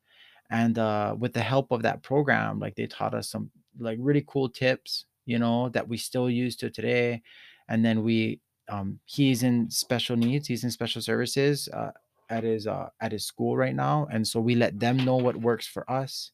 and 0.53 0.79
uh, 0.79 1.15
with 1.19 1.33
the 1.33 1.41
help 1.41 1.71
of 1.71 1.81
that 1.81 2.03
program 2.03 2.59
like 2.59 2.75
they 2.75 2.87
taught 2.87 3.15
us 3.15 3.29
some 3.29 3.51
like 3.79 3.97
really 4.01 4.23
cool 4.27 4.47
tips 4.49 5.05
you 5.25 5.39
know 5.39 5.69
that 5.69 5.87
we 5.87 5.97
still 5.97 6.29
use 6.29 6.55
to 6.55 6.69
today 6.69 7.21
and 7.69 7.83
then 7.83 8.03
we 8.03 8.39
um, 8.69 8.99
he's 9.05 9.43
in 9.43 9.69
special 9.69 10.15
needs 10.15 10.47
he's 10.47 10.63
in 10.63 10.71
special 10.71 11.01
services 11.01 11.67
uh, 11.73 11.91
at 12.29 12.43
his 12.45 12.67
uh, 12.67 12.89
at 13.01 13.11
his 13.11 13.25
school 13.25 13.57
right 13.57 13.75
now 13.75 14.07
and 14.11 14.27
so 14.27 14.39
we 14.39 14.55
let 14.55 14.79
them 14.79 14.97
know 14.97 15.17
what 15.17 15.35
works 15.35 15.67
for 15.67 15.89
us 15.91 16.31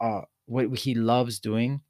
uh, 0.00 0.22
what 0.46 0.78
he 0.78 0.94
loves 0.94 1.38
doing. 1.38 1.82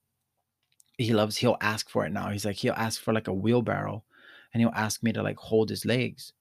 He 0.98 1.12
loves 1.12 1.36
he'll 1.36 1.56
ask 1.60 1.88
for 1.88 2.04
it 2.06 2.12
now 2.12 2.30
he's 2.30 2.44
like 2.44 2.56
he'll 2.56 2.74
ask 2.74 3.00
for 3.00 3.14
like 3.14 3.28
a 3.28 3.32
wheelbarrow 3.32 4.04
and 4.52 4.60
he'll 4.60 4.72
ask 4.74 5.02
me 5.02 5.12
to 5.12 5.22
like 5.22 5.38
hold 5.38 5.70
his 5.70 5.84
legs 5.84 6.32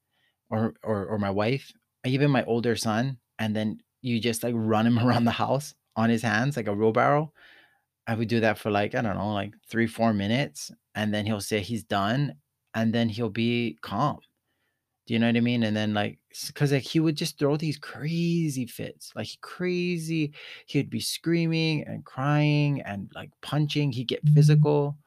or 0.50 0.76
or 0.84 1.06
or 1.06 1.20
my 1.20 1.30
wife, 1.30 1.72
even 2.06 2.32
my 2.32 2.44
older 2.46 2.76
son, 2.76 3.20
and 3.40 3.56
then 3.56 3.82
you 4.08 4.20
just 4.20 4.44
like 4.44 4.56
run 4.56 4.88
him 4.88 5.00
around 5.06 5.26
the 5.26 5.32
house 5.32 5.76
on 5.96 6.10
his 6.10 6.22
hands 6.22 6.58
like 6.58 6.68
a 6.68 6.74
wheelbarrow. 6.74 7.32
I 8.08 8.16
would 8.16 8.30
do 8.30 8.40
that 8.40 8.58
for 8.58 8.72
like, 8.72 8.96
I 8.96 9.02
don't 9.02 9.18
know, 9.18 9.34
like 9.34 9.54
three, 9.70 9.88
four 9.88 10.14
minutes. 10.14 10.72
And 10.96 11.14
then 11.14 11.26
he'll 11.26 11.42
say 11.42 11.60
he's 11.60 11.84
done. 11.84 12.36
And 12.74 12.94
then 12.94 13.10
he'll 13.10 13.30
be 13.30 13.78
calm. 13.82 14.20
Do 15.08 15.14
you 15.14 15.20
know 15.20 15.28
what 15.28 15.38
I 15.38 15.42
mean? 15.42 15.64
And 15.64 15.76
then 15.76 15.94
like, 15.94 16.20
because 16.48 16.72
like 16.72 16.84
he 16.84 17.00
would 17.00 17.16
just 17.16 17.40
throw 17.40 17.58
these 17.58 17.78
crazy 17.78 18.66
fits, 18.66 19.12
like 19.16 19.30
crazy. 19.42 20.34
He'd 20.68 20.90
be 20.90 21.00
screaming 21.00 21.86
and 21.88 22.06
crying 22.06 22.82
and 22.82 23.10
like 23.16 23.32
punching. 23.42 23.92
He'd 23.92 24.08
get 24.08 24.26
mm. 24.26 24.34
physical 24.34 24.98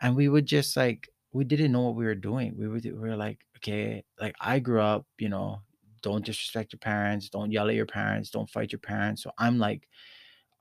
and 0.00 0.16
we 0.16 0.28
would 0.28 0.46
just 0.46 0.76
like 0.76 1.08
we 1.32 1.44
didn't 1.44 1.72
know 1.72 1.82
what 1.82 1.94
we 1.94 2.04
were 2.04 2.14
doing. 2.14 2.54
We 2.58 2.68
would 2.68 2.84
we 2.84 2.92
were 2.92 3.16
like, 3.16 3.38
okay, 3.58 4.04
like 4.20 4.34
I 4.40 4.58
grew 4.58 4.80
up, 4.80 5.06
you 5.18 5.28
know, 5.28 5.62
don't 6.02 6.24
disrespect 6.24 6.72
your 6.72 6.78
parents, 6.78 7.28
don't 7.28 7.52
yell 7.52 7.68
at 7.68 7.74
your 7.74 7.86
parents, 7.86 8.30
don't 8.30 8.50
fight 8.50 8.72
your 8.72 8.80
parents. 8.80 9.22
So 9.22 9.32
I'm 9.38 9.58
like, 9.58 9.88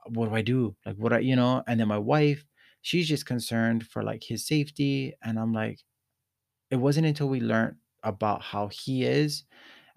what 0.07 0.29
do 0.29 0.35
I 0.35 0.41
do? 0.41 0.75
Like, 0.85 0.95
what 0.97 1.13
I, 1.13 1.19
you 1.19 1.35
know? 1.35 1.63
And 1.67 1.79
then 1.79 1.87
my 1.87 1.97
wife, 1.97 2.45
she's 2.81 3.07
just 3.07 3.25
concerned 3.25 3.87
for 3.87 4.03
like 4.03 4.23
his 4.23 4.45
safety. 4.45 5.13
And 5.23 5.39
I'm 5.39 5.53
like, 5.53 5.79
it 6.71 6.77
wasn't 6.77 7.07
until 7.07 7.29
we 7.29 7.41
learned 7.41 7.77
about 8.03 8.41
how 8.41 8.67
he 8.67 9.03
is 9.03 9.43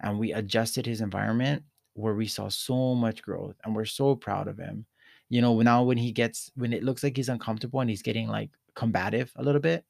and 0.01 0.19
we 0.19 0.33
adjusted 0.33 0.85
his 0.85 1.01
environment 1.01 1.63
where 1.93 2.15
we 2.15 2.27
saw 2.27 2.49
so 2.49 2.95
much 2.95 3.21
growth 3.21 3.55
and 3.63 3.75
we're 3.75 3.85
so 3.85 4.15
proud 4.15 4.47
of 4.47 4.57
him. 4.57 4.85
You 5.29 5.41
know, 5.41 5.59
now 5.61 5.83
when 5.83 5.97
he 5.97 6.11
gets, 6.11 6.51
when 6.55 6.73
it 6.73 6.83
looks 6.83 7.03
like 7.03 7.15
he's 7.17 7.29
uncomfortable 7.29 7.79
and 7.79 7.89
he's 7.89 8.01
getting 8.01 8.27
like 8.27 8.51
combative 8.75 9.31
a 9.35 9.43
little 9.43 9.61
bit, 9.61 9.85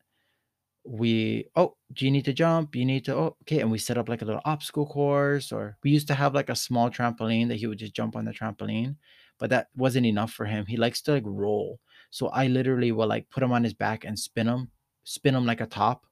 we 0.85 1.47
oh 1.55 1.75
do 1.93 2.05
you 2.05 2.11
need 2.11 2.25
to 2.25 2.33
jump? 2.33 2.75
You 2.75 2.85
need 2.85 3.05
to 3.05 3.15
oh 3.15 3.37
okay 3.43 3.59
and 3.61 3.71
we 3.71 3.77
set 3.77 3.97
up 3.97 4.09
like 4.09 4.21
a 4.21 4.25
little 4.25 4.41
obstacle 4.45 4.85
course 4.85 5.51
or 5.51 5.77
we 5.83 5.91
used 5.91 6.07
to 6.07 6.13
have 6.13 6.33
like 6.33 6.49
a 6.49 6.55
small 6.55 6.89
trampoline 6.89 7.47
that 7.47 7.55
he 7.55 7.67
would 7.67 7.79
just 7.79 7.93
jump 7.95 8.15
on 8.15 8.25
the 8.25 8.31
trampoline 8.31 8.95
but 9.39 9.49
that 9.49 9.67
wasn't 9.75 10.05
enough 10.05 10.31
for 10.31 10.45
him. 10.45 10.65
He 10.65 10.77
likes 10.77 11.01
to 11.03 11.13
like 11.13 11.23
roll. 11.25 11.79
So 12.09 12.27
i 12.27 12.47
literally 12.47 12.91
will 12.91 13.07
like 13.07 13.29
put 13.29 13.43
him 13.43 13.51
on 13.51 13.63
his 13.63 13.73
back 13.73 14.05
and 14.05 14.17
spin 14.17 14.47
him 14.47 14.69
spin 15.03 15.35
him 15.35 15.45
like 15.45 15.61
a 15.61 15.65
top 15.65 16.05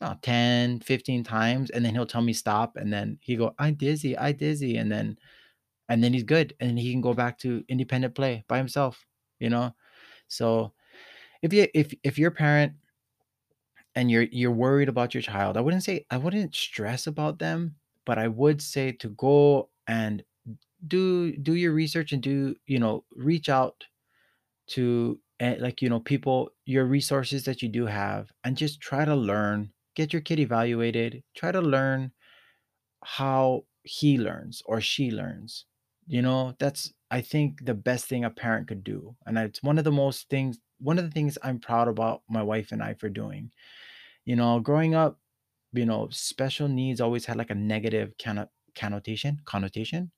oh, 0.00 0.14
10 0.22 0.80
15 0.80 1.24
times 1.24 1.70
and 1.70 1.84
then 1.84 1.94
he'll 1.94 2.06
tell 2.06 2.22
me 2.22 2.32
stop 2.32 2.76
and 2.76 2.92
then 2.92 3.18
he 3.20 3.36
go 3.36 3.54
i 3.58 3.70
dizzy 3.70 4.16
i 4.18 4.32
dizzy 4.32 4.76
and 4.76 4.92
then 4.92 5.16
and 5.88 6.02
then 6.04 6.12
he's 6.12 6.22
good 6.22 6.54
and 6.60 6.78
he 6.78 6.92
can 6.92 7.00
go 7.00 7.14
back 7.14 7.38
to 7.38 7.64
independent 7.68 8.14
play 8.14 8.44
by 8.48 8.58
himself 8.58 9.04
you 9.42 9.50
know? 9.50 9.74
So 10.28 10.72
if 11.42 11.52
you 11.52 11.66
if 11.74 11.92
if 12.04 12.18
your 12.18 12.30
parent 12.30 12.74
and 13.94 14.10
you're 14.10 14.24
you're 14.24 14.50
worried 14.52 14.88
about 14.88 15.14
your 15.14 15.22
child, 15.22 15.56
I 15.56 15.60
wouldn't 15.60 15.84
say 15.84 16.06
I 16.10 16.16
wouldn't 16.18 16.54
stress 16.54 17.06
about 17.06 17.38
them, 17.38 17.76
but 18.06 18.18
I 18.18 18.28
would 18.28 18.62
say 18.62 18.92
to 18.92 19.10
go 19.10 19.70
and 19.86 20.24
do 20.86 21.36
do 21.36 21.54
your 21.54 21.72
research 21.72 22.12
and 22.12 22.22
do, 22.22 22.56
you 22.66 22.78
know, 22.78 23.04
reach 23.12 23.48
out 23.48 23.86
to 24.68 25.20
eh, 25.40 25.56
like, 25.58 25.82
you 25.82 25.88
know, 25.88 26.00
people, 26.00 26.50
your 26.66 26.84
resources 26.86 27.44
that 27.44 27.62
you 27.62 27.68
do 27.68 27.86
have 27.86 28.32
and 28.44 28.56
just 28.56 28.80
try 28.80 29.04
to 29.04 29.14
learn, 29.16 29.72
get 29.94 30.12
your 30.12 30.22
kid 30.22 30.40
evaluated, 30.40 31.22
try 31.36 31.52
to 31.52 31.60
learn 31.60 32.12
how 33.04 33.64
he 33.84 34.18
learns 34.18 34.62
or 34.66 34.80
she 34.80 35.10
learns. 35.10 35.66
You 36.06 36.22
know, 36.22 36.54
that's 36.58 36.92
I 37.12 37.22
think 37.22 37.66
the 37.66 37.74
best 37.74 38.06
thing 38.06 38.24
a 38.24 38.30
parent 38.30 38.68
could 38.68 38.84
do. 38.84 39.16
And 39.26 39.38
it's 39.38 39.62
one 39.62 39.78
of 39.78 39.84
the 39.84 39.92
most 39.92 40.30
things 40.30 40.58
one 40.80 40.98
of 40.98 41.04
the 41.06 41.12
things 41.12 41.38
I'm 41.44 41.60
proud 41.60 41.88
about 41.88 42.22
my 42.28 42.42
wife 42.42 42.72
and 42.72 42.82
I 42.82 42.94
for 42.94 43.10
doing 43.10 43.52
you 44.26 44.36
know, 44.36 44.60
growing 44.60 44.94
up, 44.94 45.18
you 45.72 45.86
know, 45.86 46.08
special 46.10 46.68
needs 46.68 47.00
always 47.00 47.26
had 47.26 47.36
like 47.38 47.50
a 47.50 47.56
negative 47.56 48.14
conno- 48.18 48.48
connotation, 48.76 49.40
connotation. 49.46 50.12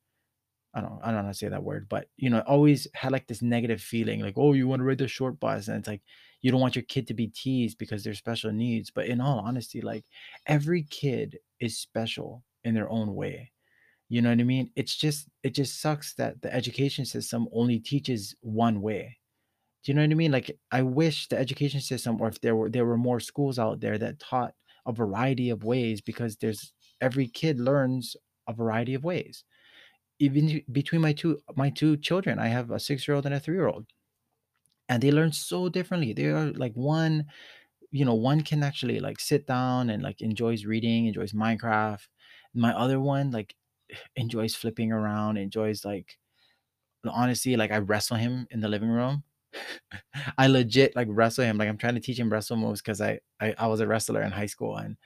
I 0.74 0.80
don't, 0.82 1.00
I 1.02 1.06
don't 1.08 1.16
know 1.16 1.22
how 1.24 1.28
to 1.28 1.34
say 1.34 1.48
that 1.48 1.62
word, 1.64 1.88
but 1.88 2.08
you 2.16 2.30
know, 2.30 2.40
always 2.40 2.88
had 2.94 3.12
like 3.12 3.28
this 3.28 3.42
negative 3.42 3.80
feeling, 3.82 4.20
like, 4.20 4.34
oh, 4.36 4.54
you 4.54 4.68
want 4.68 4.80
to 4.80 4.84
ride 4.84 4.98
the 4.98 5.08
short 5.08 5.40
bus, 5.40 5.68
and 5.68 5.78
it's 5.78 5.88
like 5.88 6.02
you 6.42 6.50
don't 6.52 6.60
want 6.60 6.76
your 6.76 6.84
kid 6.84 7.06
to 7.08 7.14
be 7.14 7.28
teased 7.28 7.78
because 7.78 8.04
they're 8.04 8.14
special 8.14 8.52
needs. 8.52 8.90
But 8.90 9.06
in 9.06 9.20
all 9.20 9.40
honesty, 9.40 9.80
like 9.82 10.06
every 10.46 10.84
kid 10.84 11.38
is 11.60 11.78
special 11.78 12.44
in 12.64 12.74
their 12.74 12.90
own 12.90 13.14
way. 13.14 13.52
You 14.08 14.22
know 14.22 14.30
what 14.30 14.40
I 14.40 14.44
mean? 14.44 14.70
It's 14.76 14.94
just, 14.96 15.28
it 15.42 15.54
just 15.54 15.80
sucks 15.80 16.14
that 16.14 16.42
the 16.42 16.54
education 16.54 17.04
system 17.04 17.48
only 17.52 17.78
teaches 17.78 18.34
one 18.40 18.80
way 18.82 19.18
do 19.84 19.92
you 19.92 19.96
know 19.96 20.02
what 20.02 20.10
I 20.10 20.14
mean? 20.14 20.32
Like 20.32 20.58
I 20.72 20.82
wish 20.82 21.28
the 21.28 21.38
education 21.38 21.80
system 21.80 22.18
or 22.20 22.28
if 22.28 22.40
there 22.40 22.56
were 22.56 22.70
there 22.70 22.86
were 22.86 22.96
more 22.96 23.20
schools 23.20 23.58
out 23.58 23.80
there 23.80 23.98
that 23.98 24.18
taught 24.18 24.54
a 24.86 24.92
variety 24.92 25.50
of 25.50 25.62
ways 25.62 26.00
because 26.00 26.36
there's 26.36 26.72
every 27.02 27.28
kid 27.28 27.60
learns 27.60 28.16
a 28.48 28.54
variety 28.54 28.94
of 28.94 29.04
ways. 29.04 29.44
Even 30.20 30.62
between 30.72 31.02
my 31.02 31.12
two 31.12 31.38
my 31.54 31.68
two 31.70 31.98
children, 31.98 32.38
I 32.38 32.48
have 32.48 32.70
a 32.70 32.76
6-year-old 32.76 33.26
and 33.26 33.34
a 33.34 33.40
3-year-old. 33.40 33.86
And 34.88 35.02
they 35.02 35.10
learn 35.12 35.32
so 35.32 35.68
differently. 35.68 36.12
They 36.12 36.26
are 36.26 36.52
like 36.52 36.72
one, 36.74 37.26
you 37.90 38.04
know, 38.04 38.14
one 38.14 38.42
can 38.42 38.62
actually 38.62 39.00
like 39.00 39.20
sit 39.20 39.46
down 39.46 39.90
and 39.90 40.02
like 40.02 40.20
enjoys 40.22 40.64
reading, 40.64 41.06
enjoys 41.06 41.32
Minecraft. 41.32 42.06
My 42.54 42.72
other 42.74 43.00
one 43.00 43.30
like 43.32 43.54
enjoys 44.16 44.54
flipping 44.54 44.92
around, 44.92 45.36
enjoys 45.38 45.84
like 45.84 46.18
honestly 47.06 47.56
like 47.56 47.70
I 47.70 47.78
wrestle 47.78 48.16
him 48.16 48.46
in 48.50 48.60
the 48.60 48.68
living 48.68 48.88
room 48.90 49.24
I 50.38 50.46
legit 50.46 50.96
like 50.96 51.08
wrestle 51.10 51.44
him. 51.44 51.58
Like 51.58 51.68
I'm 51.68 51.78
trying 51.78 51.94
to 51.94 52.00
teach 52.00 52.18
him 52.18 52.30
wrestle 52.30 52.56
moves 52.56 52.80
because 52.82 53.00
I, 53.00 53.20
I 53.40 53.54
I 53.58 53.66
was 53.66 53.80
a 53.80 53.86
wrestler 53.86 54.22
in 54.22 54.32
high 54.32 54.46
school 54.46 54.76
and 54.76 54.96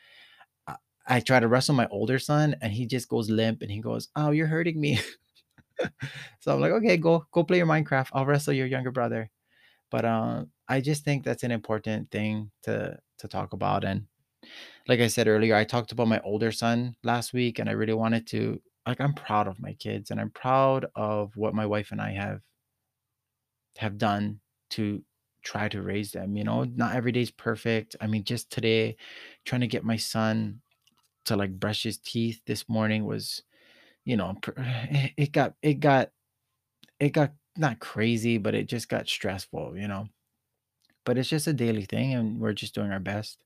I, 0.69 0.77
I 1.07 1.21
try 1.21 1.41
to 1.41 1.49
wrestle 1.49 1.75
my 1.75 1.89
older 1.89 2.19
son 2.19 2.57
and 2.63 2.73
he 2.73 2.87
just 2.87 3.09
goes 3.09 3.31
limp 3.31 3.63
and 3.63 3.71
he 3.71 3.81
goes, 3.81 4.09
"Oh, 4.17 4.31
you're 4.33 4.49
hurting 4.49 4.81
me." 4.81 5.01
so 6.41 6.55
I'm 6.55 6.61
like, 6.61 6.73
"Okay, 6.73 6.97
go 6.97 7.27
go 7.33 7.45
play 7.45 7.59
your 7.59 7.67
Minecraft. 7.67 8.09
I'll 8.13 8.27
wrestle 8.27 8.53
your 8.55 8.67
younger 8.67 8.91
brother." 8.91 9.31
But 9.91 10.07
um, 10.07 10.53
I 10.69 10.83
just 10.83 11.05
think 11.05 11.25
that's 11.25 11.45
an 11.45 11.53
important 11.53 12.13
thing 12.13 12.53
to 12.65 12.99
to 13.21 13.29
talk 13.29 13.55
about. 13.55 13.85
And 13.85 14.08
like 14.89 15.01
I 15.01 15.09
said 15.09 15.29
earlier, 15.29 15.55
I 15.55 15.65
talked 15.65 15.93
about 15.93 16.09
my 16.09 16.21
older 16.21 16.53
son 16.53 16.97
last 17.03 17.33
week, 17.33 17.59
and 17.59 17.69
I 17.69 17.73
really 17.73 17.95
wanted 17.95 18.27
to 18.29 18.61
like 18.87 19.01
I'm 19.01 19.15
proud 19.15 19.47
of 19.49 19.61
my 19.61 19.75
kids 19.75 20.11
and 20.11 20.19
I'm 20.21 20.31
proud 20.31 20.87
of 20.95 21.37
what 21.37 21.55
my 21.55 21.67
wife 21.67 21.93
and 21.93 22.01
I 22.01 22.13
have 22.13 22.41
have 23.77 23.99
done 23.99 24.41
to 24.71 25.03
try 25.43 25.69
to 25.69 25.83
raise 25.83 26.13
them. 26.13 26.37
You 26.37 26.45
know, 26.45 26.65
not 26.65 26.95
every 26.95 27.13
day's 27.13 27.31
perfect. 27.31 27.97
I 28.01 28.07
mean, 28.07 28.25
just 28.25 28.51
today, 28.51 28.97
trying 29.45 29.61
to 29.63 29.67
get 29.67 29.85
my 29.85 29.97
son 29.97 30.61
to 31.27 31.37
like 31.37 31.59
brush 31.61 31.85
his 31.85 31.99
teeth 31.99 32.43
this 32.47 32.69
morning 32.69 33.05
was, 33.07 33.43
you 34.05 34.17
know, 34.17 34.37
it 34.57 35.33
got 35.33 35.55
it 35.63 35.81
got 35.81 36.11
it 37.01 37.11
got 37.11 37.33
not 37.57 37.81
crazy, 37.81 38.39
but 38.39 38.55
it 38.55 38.69
just 38.69 38.89
got 38.89 39.09
stressful. 39.09 39.77
You 39.79 39.89
know, 39.89 40.09
but 41.05 41.19
it's 41.19 41.29
just 41.31 41.47
a 41.49 41.53
daily 41.53 41.85
thing, 41.85 42.15
and 42.15 42.41
we're 42.41 42.53
just 42.55 42.75
doing 42.75 42.93
our 42.93 43.01
best. 43.01 43.39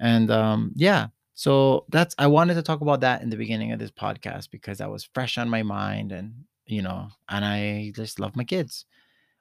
And 0.00 0.30
um, 0.30 0.72
yeah, 0.74 1.08
so 1.34 1.84
that's 1.90 2.14
I 2.18 2.26
wanted 2.26 2.54
to 2.54 2.62
talk 2.62 2.80
about 2.80 3.00
that 3.00 3.22
in 3.22 3.30
the 3.30 3.36
beginning 3.36 3.72
of 3.72 3.78
this 3.78 3.90
podcast 3.90 4.50
because 4.50 4.78
that 4.78 4.90
was 4.90 5.08
fresh 5.14 5.38
on 5.38 5.48
my 5.50 5.62
mind, 5.62 6.12
and 6.12 6.34
you 6.66 6.82
know, 6.82 7.08
and 7.28 7.44
I 7.44 7.92
just 7.94 8.20
love 8.20 8.36
my 8.36 8.44
kids. 8.44 8.84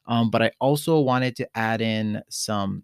Um, 0.07 0.29
but 0.31 0.41
I 0.43 0.51
also 0.59 0.99
wanted 0.99 1.35
to 1.37 1.49
add 1.55 1.81
in 1.81 2.21
some 2.29 2.83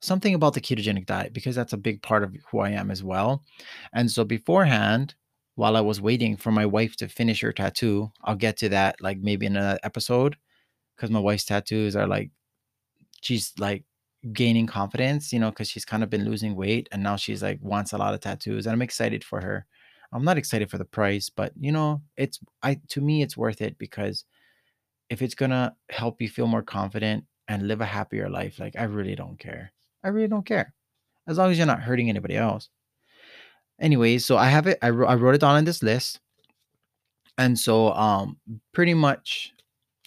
something 0.00 0.34
about 0.34 0.54
the 0.54 0.60
ketogenic 0.60 1.06
diet 1.06 1.32
because 1.32 1.56
that's 1.56 1.72
a 1.72 1.76
big 1.78 2.02
part 2.02 2.22
of 2.22 2.34
who 2.50 2.60
I 2.60 2.70
am 2.70 2.90
as 2.90 3.02
well. 3.02 3.42
And 3.92 4.10
so 4.10 4.24
beforehand, 4.24 5.14
while 5.54 5.76
I 5.76 5.80
was 5.80 6.00
waiting 6.00 6.36
for 6.36 6.52
my 6.52 6.66
wife 6.66 6.96
to 6.96 7.08
finish 7.08 7.40
her 7.40 7.52
tattoo, 7.52 8.10
I'll 8.24 8.36
get 8.36 8.58
to 8.58 8.68
that 8.70 8.96
like 9.00 9.18
maybe 9.18 9.46
in 9.46 9.56
another 9.56 9.78
episode 9.82 10.36
because 10.96 11.10
my 11.10 11.20
wife's 11.20 11.46
tattoos 11.46 11.96
are 11.96 12.08
like 12.08 12.30
she's 13.22 13.54
like 13.58 13.85
gaining 14.32 14.66
confidence, 14.66 15.32
you 15.32 15.38
know, 15.38 15.50
because 15.50 15.68
she's 15.68 15.84
kind 15.84 16.02
of 16.02 16.10
been 16.10 16.24
losing 16.24 16.54
weight 16.54 16.88
and 16.92 17.02
now 17.02 17.16
she's 17.16 17.42
like 17.42 17.58
wants 17.62 17.92
a 17.92 17.98
lot 17.98 18.14
of 18.14 18.20
tattoos. 18.20 18.66
And 18.66 18.72
I'm 18.72 18.82
excited 18.82 19.24
for 19.24 19.40
her. 19.40 19.66
I'm 20.12 20.24
not 20.24 20.38
excited 20.38 20.70
for 20.70 20.78
the 20.78 20.84
price, 20.84 21.28
but 21.30 21.52
you 21.58 21.72
know, 21.72 22.02
it's 22.16 22.40
I 22.62 22.80
to 22.88 23.00
me 23.00 23.22
it's 23.22 23.36
worth 23.36 23.60
it 23.60 23.78
because 23.78 24.24
if 25.10 25.22
it's 25.22 25.34
gonna 25.34 25.74
help 25.90 26.20
you 26.20 26.28
feel 26.28 26.46
more 26.46 26.62
confident 26.62 27.24
and 27.48 27.68
live 27.68 27.80
a 27.80 27.86
happier 27.86 28.28
life, 28.28 28.58
like 28.58 28.76
I 28.76 28.84
really 28.84 29.14
don't 29.14 29.38
care. 29.38 29.72
I 30.04 30.08
really 30.08 30.28
don't 30.28 30.46
care. 30.46 30.74
As 31.26 31.38
long 31.38 31.50
as 31.50 31.58
you're 31.58 31.66
not 31.66 31.82
hurting 31.82 32.08
anybody 32.08 32.36
else. 32.36 32.68
Anyways, 33.80 34.24
so 34.24 34.36
I 34.36 34.46
have 34.46 34.66
it. 34.66 34.78
I, 34.80 34.88
I 34.88 34.90
wrote 34.90 35.34
it 35.34 35.40
down 35.40 35.56
on 35.56 35.64
this 35.64 35.82
list. 35.82 36.20
And 37.38 37.58
so 37.58 37.92
um 37.92 38.38
pretty 38.72 38.94
much 38.94 39.52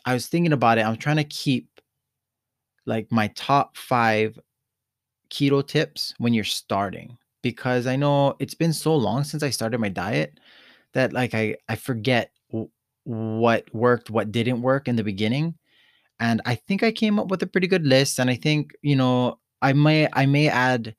I 0.06 0.14
was 0.14 0.28
thinking 0.28 0.54
about 0.54 0.78
it. 0.78 0.86
I'm 0.86 0.98
trying 0.98 1.18
to 1.18 1.24
keep 1.24 1.79
like 2.90 3.12
my 3.12 3.28
top 3.36 3.78
five 3.78 4.38
keto 5.30 5.66
tips 5.66 6.14
when 6.18 6.34
you're 6.34 6.44
starting 6.44 7.18
because 7.42 7.88
I 7.88 7.96
know 7.96 8.36
it's 8.40 8.56
been 8.56 8.74
so 8.74 8.96
long 8.96 9.24
since 9.24 9.44
I 9.44 9.52
started 9.52 9.80
my 9.80 9.90
diet 9.90 10.40
that 10.94 11.14
like 11.14 11.34
I 11.34 11.56
I 11.70 11.76
forget 11.76 12.32
what 13.10 13.74
worked, 13.74 14.10
what 14.10 14.32
didn't 14.32 14.62
work 14.62 14.88
in 14.88 14.96
the 14.96 15.04
beginning. 15.04 15.56
And 16.20 16.42
I 16.46 16.56
think 16.56 16.84
I 16.84 16.92
came 16.92 17.18
up 17.18 17.30
with 17.30 17.42
a 17.44 17.48
pretty 17.48 17.68
good 17.68 17.88
list. 17.88 18.20
And 18.20 18.30
I 18.30 18.36
think, 18.36 18.72
you 18.82 18.96
know, 18.96 19.40
I 19.62 19.74
may 19.74 20.08
I 20.14 20.26
may 20.26 20.50
add 20.50 20.96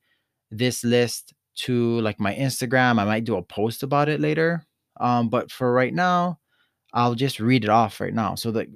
this 0.49 0.83
list 0.83 1.33
to 1.63 1.99
like 2.01 2.19
my 2.19 2.33
Instagram. 2.35 2.99
I 2.99 3.05
might 3.05 3.25
do 3.25 3.37
a 3.37 3.43
post 3.43 3.83
about 3.83 4.09
it 4.09 4.19
later. 4.19 4.65
Um, 4.99 5.29
but 5.29 5.51
for 5.51 5.73
right 5.73 5.93
now, 5.93 6.39
I'll 6.93 7.15
just 7.15 7.39
read 7.39 7.63
it 7.63 7.69
off 7.69 8.01
right 8.01 8.13
now. 8.13 8.35
So 8.35 8.51
the 8.51 8.67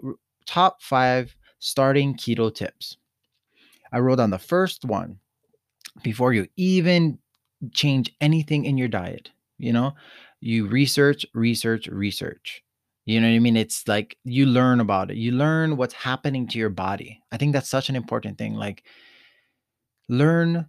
top 0.46 0.82
five 0.82 1.36
starting 1.60 2.16
keto 2.16 2.54
tips. 2.54 2.98
I 3.96 4.00
wrote 4.00 4.20
on 4.20 4.30
the 4.30 4.38
first 4.38 4.84
one 4.84 5.20
before 6.04 6.34
you 6.34 6.48
even 6.58 7.18
change 7.72 8.14
anything 8.20 8.66
in 8.66 8.78
your 8.78 8.90
diet. 8.90 9.30
You 9.58 9.72
know, 9.72 9.94
you 10.42 10.68
research, 10.68 11.26
research, 11.34 11.88
research. 11.88 12.62
You 13.06 13.22
know 13.22 13.30
what 13.30 13.36
I 13.36 13.40
mean? 13.40 13.56
It's 13.56 13.88
like 13.88 14.18
you 14.26 14.48
learn 14.48 14.82
about 14.82 15.12
it. 15.12 15.18
You 15.18 15.32
learn 15.32 15.78
what's 15.78 15.94
happening 15.94 16.46
to 16.50 16.60
your 16.60 16.70
body. 16.70 17.22
I 17.32 17.38
think 17.38 17.54
that's 17.54 17.70
such 17.70 17.88
an 17.88 17.96
important 17.96 18.38
thing. 18.38 18.56
Like 18.56 18.84
learn 20.10 20.68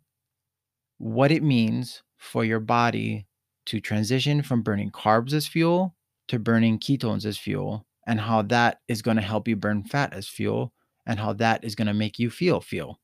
what 0.99 1.33
it 1.33 1.42
means 1.42 2.04
for 2.16 2.45
your 2.45 2.61
body 2.61 3.26
to 3.66 3.80
transition 3.80 4.40
from 4.40 4.62
burning 4.62 4.92
carbs 4.92 5.33
as 5.33 5.49
fuel 5.49 5.97
to 6.28 6.38
burning 6.38 6.78
ketones 6.78 7.25
as 7.25 7.37
fuel 7.37 7.87
and 8.06 8.21
how 8.21 8.42
that 8.42 8.78
is 8.87 9.02
going 9.02 9.16
to 9.16 9.23
help 9.23 9.49
you 9.49 9.56
burn 9.56 9.83
fat 9.83 10.12
as 10.12 10.28
fuel 10.28 10.73
and 11.06 11.18
how 11.18 11.32
that 11.32 11.62
is 11.64 11.75
going 11.75 11.86
to 11.86 11.94
make 11.94 12.18
you 12.18 12.30
feel 12.30 12.60
feel 12.60 12.98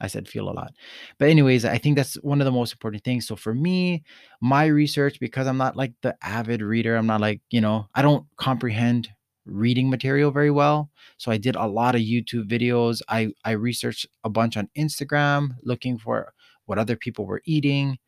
i 0.00 0.06
said 0.06 0.28
feel 0.28 0.48
a 0.48 0.52
lot 0.52 0.72
but 1.18 1.28
anyways 1.28 1.64
i 1.64 1.78
think 1.78 1.96
that's 1.96 2.14
one 2.22 2.40
of 2.40 2.44
the 2.44 2.50
most 2.50 2.72
important 2.72 3.02
things 3.04 3.26
so 3.26 3.36
for 3.36 3.54
me 3.54 4.02
my 4.40 4.66
research 4.66 5.18
because 5.20 5.46
i'm 5.46 5.58
not 5.58 5.76
like 5.76 5.92
the 6.02 6.16
avid 6.22 6.62
reader 6.62 6.96
i'm 6.96 7.06
not 7.06 7.20
like 7.20 7.40
you 7.50 7.60
know 7.60 7.86
i 7.94 8.02
don't 8.02 8.26
comprehend 8.36 9.08
reading 9.44 9.90
material 9.90 10.30
very 10.30 10.50
well 10.50 10.90
so 11.16 11.32
i 11.32 11.36
did 11.36 11.56
a 11.56 11.66
lot 11.66 11.94
of 11.94 12.00
youtube 12.00 12.48
videos 12.48 13.00
i 13.08 13.28
i 13.44 13.50
researched 13.50 14.06
a 14.24 14.30
bunch 14.30 14.56
on 14.56 14.68
instagram 14.78 15.50
looking 15.62 15.98
for 15.98 16.32
what 16.66 16.78
other 16.78 16.96
people 16.96 17.26
were 17.26 17.42
eating 17.44 17.98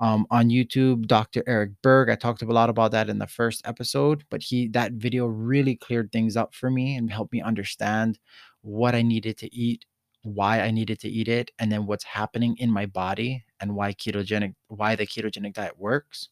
um, 0.00 0.26
on 0.30 0.48
YouTube, 0.48 1.06
Dr. 1.06 1.42
Eric 1.46 1.72
Berg. 1.82 2.08
I 2.08 2.14
talked 2.14 2.42
a 2.42 2.46
lot 2.46 2.70
about 2.70 2.92
that 2.92 3.08
in 3.10 3.18
the 3.18 3.26
first 3.26 3.62
episode, 3.66 4.24
but 4.30 4.42
he 4.42 4.68
that 4.68 4.92
video 4.92 5.26
really 5.26 5.74
cleared 5.76 6.12
things 6.12 6.36
up 6.36 6.54
for 6.54 6.70
me 6.70 6.96
and 6.96 7.10
helped 7.10 7.32
me 7.32 7.42
understand 7.42 8.18
what 8.62 8.94
I 8.94 9.02
needed 9.02 9.38
to 9.38 9.54
eat, 9.54 9.84
why 10.22 10.60
I 10.60 10.70
needed 10.70 11.00
to 11.00 11.08
eat 11.08 11.28
it, 11.28 11.50
and 11.58 11.70
then 11.72 11.86
what's 11.86 12.04
happening 12.04 12.56
in 12.58 12.70
my 12.70 12.86
body 12.86 13.44
and 13.60 13.74
why 13.74 13.94
ketogenic 13.94 14.54
why 14.68 14.96
the 14.96 15.06
ketogenic 15.06 15.54
diet 15.54 15.78
works. 15.78 16.28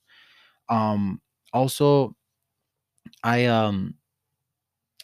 Um, 0.68 1.20
also, 1.52 2.16
I 3.22 3.44
um 3.46 3.96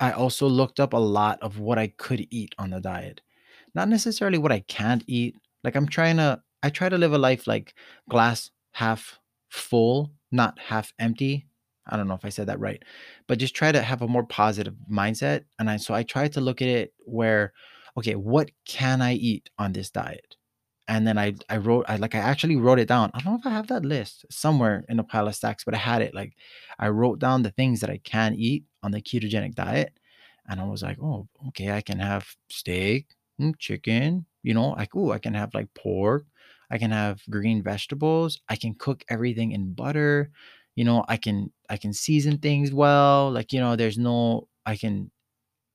I 0.00 0.12
also 0.12 0.48
looked 0.48 0.80
up 0.80 0.92
a 0.92 0.98
lot 0.98 1.38
of 1.42 1.58
what 1.58 1.78
I 1.78 1.88
could 1.88 2.26
eat 2.30 2.54
on 2.58 2.70
the 2.70 2.80
diet. 2.80 3.20
Not 3.74 3.88
necessarily 3.88 4.38
what 4.38 4.52
I 4.52 4.60
can't 4.60 5.04
eat. 5.06 5.36
Like 5.64 5.76
I'm 5.76 5.88
trying 5.88 6.16
to 6.16 6.42
I 6.62 6.70
try 6.70 6.88
to 6.88 6.98
live 6.98 7.12
a 7.12 7.18
life 7.18 7.46
like 7.46 7.74
glass 8.08 8.50
half 8.72 9.18
full, 9.50 10.12
not 10.30 10.58
half 10.58 10.92
empty. 10.98 11.46
I 11.86 11.96
don't 11.96 12.06
know 12.06 12.14
if 12.14 12.24
I 12.24 12.28
said 12.28 12.46
that 12.46 12.60
right, 12.60 12.82
but 13.26 13.38
just 13.38 13.56
try 13.56 13.72
to 13.72 13.82
have 13.82 14.02
a 14.02 14.08
more 14.08 14.24
positive 14.24 14.74
mindset. 14.90 15.44
And 15.58 15.68
I 15.68 15.76
so 15.76 15.94
I 15.94 16.02
try 16.04 16.28
to 16.28 16.40
look 16.40 16.62
at 16.62 16.68
it 16.68 16.94
where, 17.12 17.52
okay, 17.96 18.14
what 18.16 18.50
can 18.66 19.02
I 19.02 19.14
eat 19.14 19.50
on 19.58 19.72
this 19.72 19.90
diet? 19.90 20.36
And 20.88 21.06
then 21.06 21.18
I 21.18 21.34
I 21.48 21.58
wrote 21.58 21.86
I 21.88 21.96
like 21.96 22.14
I 22.14 22.18
actually 22.18 22.56
wrote 22.56 22.80
it 22.80 22.88
down. 22.88 23.10
I 23.14 23.20
don't 23.20 23.34
know 23.34 23.38
if 23.40 23.46
I 23.46 23.50
have 23.50 23.68
that 23.68 23.84
list 23.84 24.26
somewhere 24.30 24.84
in 24.88 24.98
a 24.98 25.04
pile 25.04 25.28
of 25.28 25.34
stacks, 25.36 25.64
but 25.64 25.74
I 25.74 25.78
had 25.78 26.02
it. 26.02 26.14
Like 26.14 26.34
I 26.78 26.88
wrote 26.88 27.18
down 27.20 27.42
the 27.42 27.50
things 27.52 27.80
that 27.80 27.90
I 27.90 27.98
can 27.98 28.34
eat 28.34 28.64
on 28.82 28.90
the 28.92 29.00
ketogenic 29.00 29.54
diet. 29.54 29.92
And 30.48 30.60
I 30.60 30.64
was 30.64 30.82
like, 30.82 30.98
oh, 31.00 31.28
okay, 31.48 31.70
I 31.72 31.80
can 31.82 32.00
have 32.00 32.26
steak, 32.50 33.06
mm, 33.40 33.56
chicken, 33.58 34.26
you 34.42 34.54
know, 34.54 34.70
like, 34.70 34.90
oh, 34.96 35.12
I 35.12 35.18
can 35.18 35.34
have 35.34 35.54
like 35.54 35.72
pork, 35.74 36.24
I 36.70 36.78
can 36.78 36.90
have 36.90 37.22
green 37.30 37.62
vegetables. 37.62 38.40
I 38.48 38.56
can 38.56 38.74
cook 38.74 39.04
everything 39.10 39.52
in 39.52 39.74
butter. 39.74 40.30
You 40.74 40.84
know, 40.84 41.04
I 41.08 41.18
can 41.18 41.52
I 41.68 41.76
can 41.76 41.92
season 41.92 42.38
things 42.38 42.72
well. 42.72 43.30
Like, 43.30 43.52
you 43.52 43.60
know, 43.60 43.76
there's 43.76 43.98
no 43.98 44.48
I 44.64 44.76
can 44.76 45.10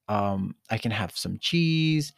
um 0.10 0.56
I 0.70 0.78
can 0.78 0.92
have 0.92 1.18
some 1.18 1.38
cheese. 1.40 2.14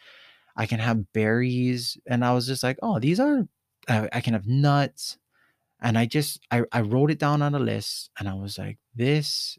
I 0.58 0.66
can 0.66 0.80
have 0.80 1.12
berries 1.14 1.98
and 2.08 2.26
I 2.26 2.34
was 2.34 2.48
just 2.48 2.64
like, 2.64 2.78
"Oh, 2.84 3.00
these 3.00 3.20
are 3.20 3.48
I, 3.90 4.10
I 4.14 4.22
can 4.22 4.34
have 4.34 4.48
nuts." 4.48 5.18
And 5.82 5.98
I 5.98 6.06
just 6.08 6.42
I 6.52 6.64
I 6.72 6.82
wrote 6.82 7.12
it 7.12 7.20
down 7.20 7.42
on 7.42 7.56
a 7.56 7.60
list 7.60 8.12
and 8.20 8.30
I 8.30 8.36
was 8.36 8.58
like, 8.60 8.78
"This 8.96 9.58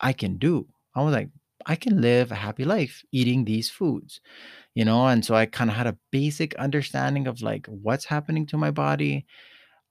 I 0.00 0.12
can 0.12 0.36
do." 0.38 0.68
I 0.94 1.02
was 1.02 1.12
like, 1.14 1.30
"I 1.66 1.76
can 1.76 2.00
live 2.00 2.30
a 2.32 2.36
happy 2.36 2.64
life 2.64 3.04
eating 3.12 3.44
these 3.44 3.70
foods." 3.70 4.20
you 4.74 4.84
know 4.84 5.06
and 5.08 5.24
so 5.24 5.34
i 5.34 5.46
kind 5.46 5.70
of 5.70 5.76
had 5.76 5.86
a 5.88 5.98
basic 6.12 6.54
understanding 6.56 7.26
of 7.26 7.42
like 7.42 7.66
what's 7.66 8.04
happening 8.06 8.46
to 8.46 8.58
my 8.58 8.70
body 8.70 9.26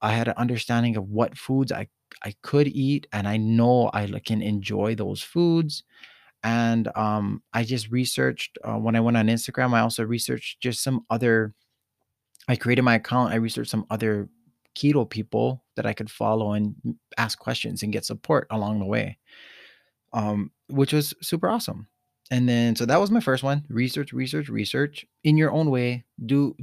i 0.02 0.12
had 0.14 0.28
an 0.28 0.34
understanding 0.38 0.96
of 0.98 1.10
what 1.10 1.38
foods 1.38 1.72
i 1.72 1.88
i 2.24 2.34
could 2.44 2.68
eat 2.68 3.08
and 3.14 3.28
i 3.28 3.38
know 3.38 3.90
i 3.94 4.08
can 4.26 4.42
enjoy 4.42 4.96
those 4.96 5.22
foods 5.22 5.84
and 6.44 6.90
um, 6.96 7.42
i 7.54 7.64
just 7.64 7.90
researched 7.92 8.58
uh, 8.64 8.78
when 8.78 8.96
i 8.96 9.00
went 9.00 9.18
on 9.18 9.28
instagram 9.28 9.74
i 9.74 9.80
also 9.80 10.04
researched 10.04 10.62
just 10.62 10.84
some 10.84 11.06
other 11.10 11.54
i 12.48 12.56
created 12.56 12.82
my 12.82 12.96
account 12.96 13.32
i 13.34 13.36
researched 13.36 13.72
some 13.72 13.86
other 13.90 14.30
keto 14.76 15.08
people 15.10 15.64
that 15.76 15.86
i 15.86 15.94
could 15.94 16.10
follow 16.10 16.54
and 16.54 16.76
ask 17.18 17.38
questions 17.40 17.84
and 17.84 17.94
get 17.94 18.06
support 18.06 18.48
along 18.50 18.80
the 18.80 18.86
way 18.86 19.18
um, 20.14 20.52
which 20.68 20.94
was 20.94 21.14
super 21.22 21.50
awesome. 21.50 21.88
And 22.32 22.48
then 22.48 22.76
so 22.76 22.86
that 22.86 23.00
was 23.00 23.12
my 23.12 23.20
first 23.20 23.44
one 23.44 23.64
research 23.70 24.14
research 24.14 24.48
research. 24.48 25.06
In 25.24 25.38
your 25.38 25.52
own 25.52 25.70
way 25.70 26.06
do 26.26 26.56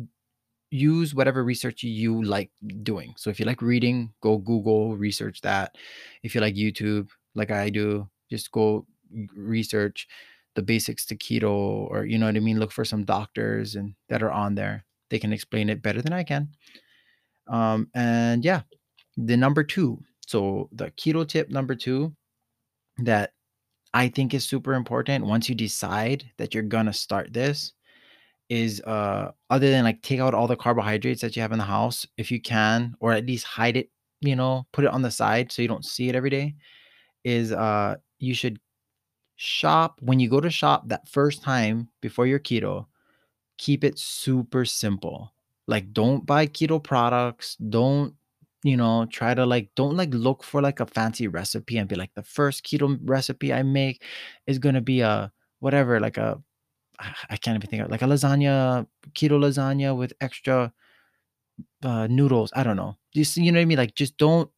use 0.70 1.14
whatever 1.14 1.44
research 1.44 1.82
you 1.82 2.22
like 2.22 2.50
doing. 2.82 3.14
So 3.16 3.28
if 3.28 3.38
you 3.38 3.46
like 3.46 3.60
reading 3.60 4.12
go 4.22 4.38
google 4.38 4.96
research 4.96 5.40
that. 5.42 5.76
If 6.22 6.34
you 6.34 6.40
like 6.40 6.54
youtube 6.54 7.08
like 7.34 7.50
i 7.50 7.70
do 7.70 8.08
just 8.30 8.50
go 8.52 8.86
research 9.34 10.06
the 10.54 10.62
basics 10.62 11.06
to 11.06 11.16
keto 11.16 11.50
or 11.90 12.04
you 12.04 12.18
know 12.18 12.26
what 12.26 12.36
i 12.36 12.40
mean 12.40 12.58
look 12.58 12.72
for 12.72 12.84
some 12.84 13.04
doctors 13.04 13.76
and 13.76 13.94
that 14.08 14.22
are 14.22 14.32
on 14.32 14.54
there. 14.54 14.84
They 15.08 15.18
can 15.18 15.32
explain 15.32 15.68
it 15.68 15.82
better 15.82 16.02
than 16.02 16.12
i 16.12 16.22
can. 16.24 16.48
Um 17.48 17.88
and 17.94 18.44
yeah 18.44 18.62
the 19.16 19.36
number 19.36 19.64
two 19.64 20.02
so 20.26 20.68
the 20.72 20.90
keto 20.92 21.26
tip 21.26 21.50
number 21.50 21.74
two 21.74 22.14
that 22.98 23.32
I 23.92 24.08
think 24.08 24.34
is 24.34 24.46
super 24.46 24.74
important 24.74 25.26
once 25.26 25.48
you 25.48 25.54
decide 25.54 26.30
that 26.38 26.54
you're 26.54 26.62
gonna 26.62 26.92
start 26.92 27.32
this 27.32 27.72
is 28.48 28.80
uh 28.82 29.30
other 29.48 29.70
than 29.70 29.84
like 29.84 30.02
take 30.02 30.20
out 30.20 30.34
all 30.34 30.46
the 30.46 30.56
carbohydrates 30.56 31.20
that 31.22 31.36
you 31.36 31.42
have 31.42 31.52
in 31.52 31.58
the 31.58 31.64
house 31.64 32.06
if 32.16 32.30
you 32.30 32.40
can 32.40 32.94
or 33.00 33.12
at 33.12 33.26
least 33.26 33.44
hide 33.44 33.76
it 33.76 33.90
you 34.20 34.36
know 34.36 34.66
put 34.72 34.84
it 34.84 34.90
on 34.90 35.02
the 35.02 35.10
side 35.10 35.50
so 35.50 35.62
you 35.62 35.68
don't 35.68 35.84
see 35.84 36.08
it 36.08 36.14
every 36.14 36.30
day 36.30 36.54
is 37.24 37.52
uh 37.52 37.94
you 38.18 38.34
should 38.34 38.58
shop 39.42 39.98
when 40.02 40.20
you 40.20 40.28
go 40.28 40.40
to 40.40 40.50
shop 40.50 40.86
that 40.88 41.08
first 41.08 41.42
time 41.42 41.88
before 42.02 42.26
your 42.26 42.38
keto 42.38 42.84
keep 43.56 43.84
it 43.84 43.98
super 43.98 44.66
simple 44.66 45.32
like 45.66 45.92
don't 45.92 46.26
buy 46.26 46.46
keto 46.46 46.82
products 46.82 47.56
don't 47.56 48.14
you 48.62 48.76
know, 48.76 49.06
try 49.06 49.34
to 49.34 49.46
like 49.46 49.70
don't 49.74 49.96
like 49.96 50.12
look 50.12 50.42
for 50.44 50.60
like 50.60 50.80
a 50.80 50.86
fancy 50.86 51.28
recipe 51.28 51.78
and 51.78 51.88
be 51.88 51.96
like 51.96 52.12
the 52.14 52.22
first 52.22 52.64
keto 52.64 52.98
recipe 53.04 53.52
I 53.52 53.62
make 53.62 54.02
is 54.46 54.58
gonna 54.58 54.80
be 54.80 55.00
a 55.00 55.32
whatever, 55.60 55.98
like 56.00 56.18
a 56.18 56.40
I 57.30 57.36
can't 57.38 57.56
even 57.56 57.70
think 57.70 57.82
of 57.82 57.90
like 57.90 58.02
a 58.02 58.06
lasagna, 58.06 58.86
keto 59.12 59.38
lasagna 59.38 59.96
with 59.96 60.12
extra 60.20 60.72
uh, 61.82 62.06
noodles. 62.08 62.50
I 62.54 62.62
don't 62.62 62.76
know. 62.76 62.98
Just 63.14 63.36
you 63.38 63.50
know 63.50 63.58
what 63.58 63.62
I 63.62 63.66
mean? 63.66 63.78
Like 63.78 63.94
just 63.94 64.18
don't 64.18 64.50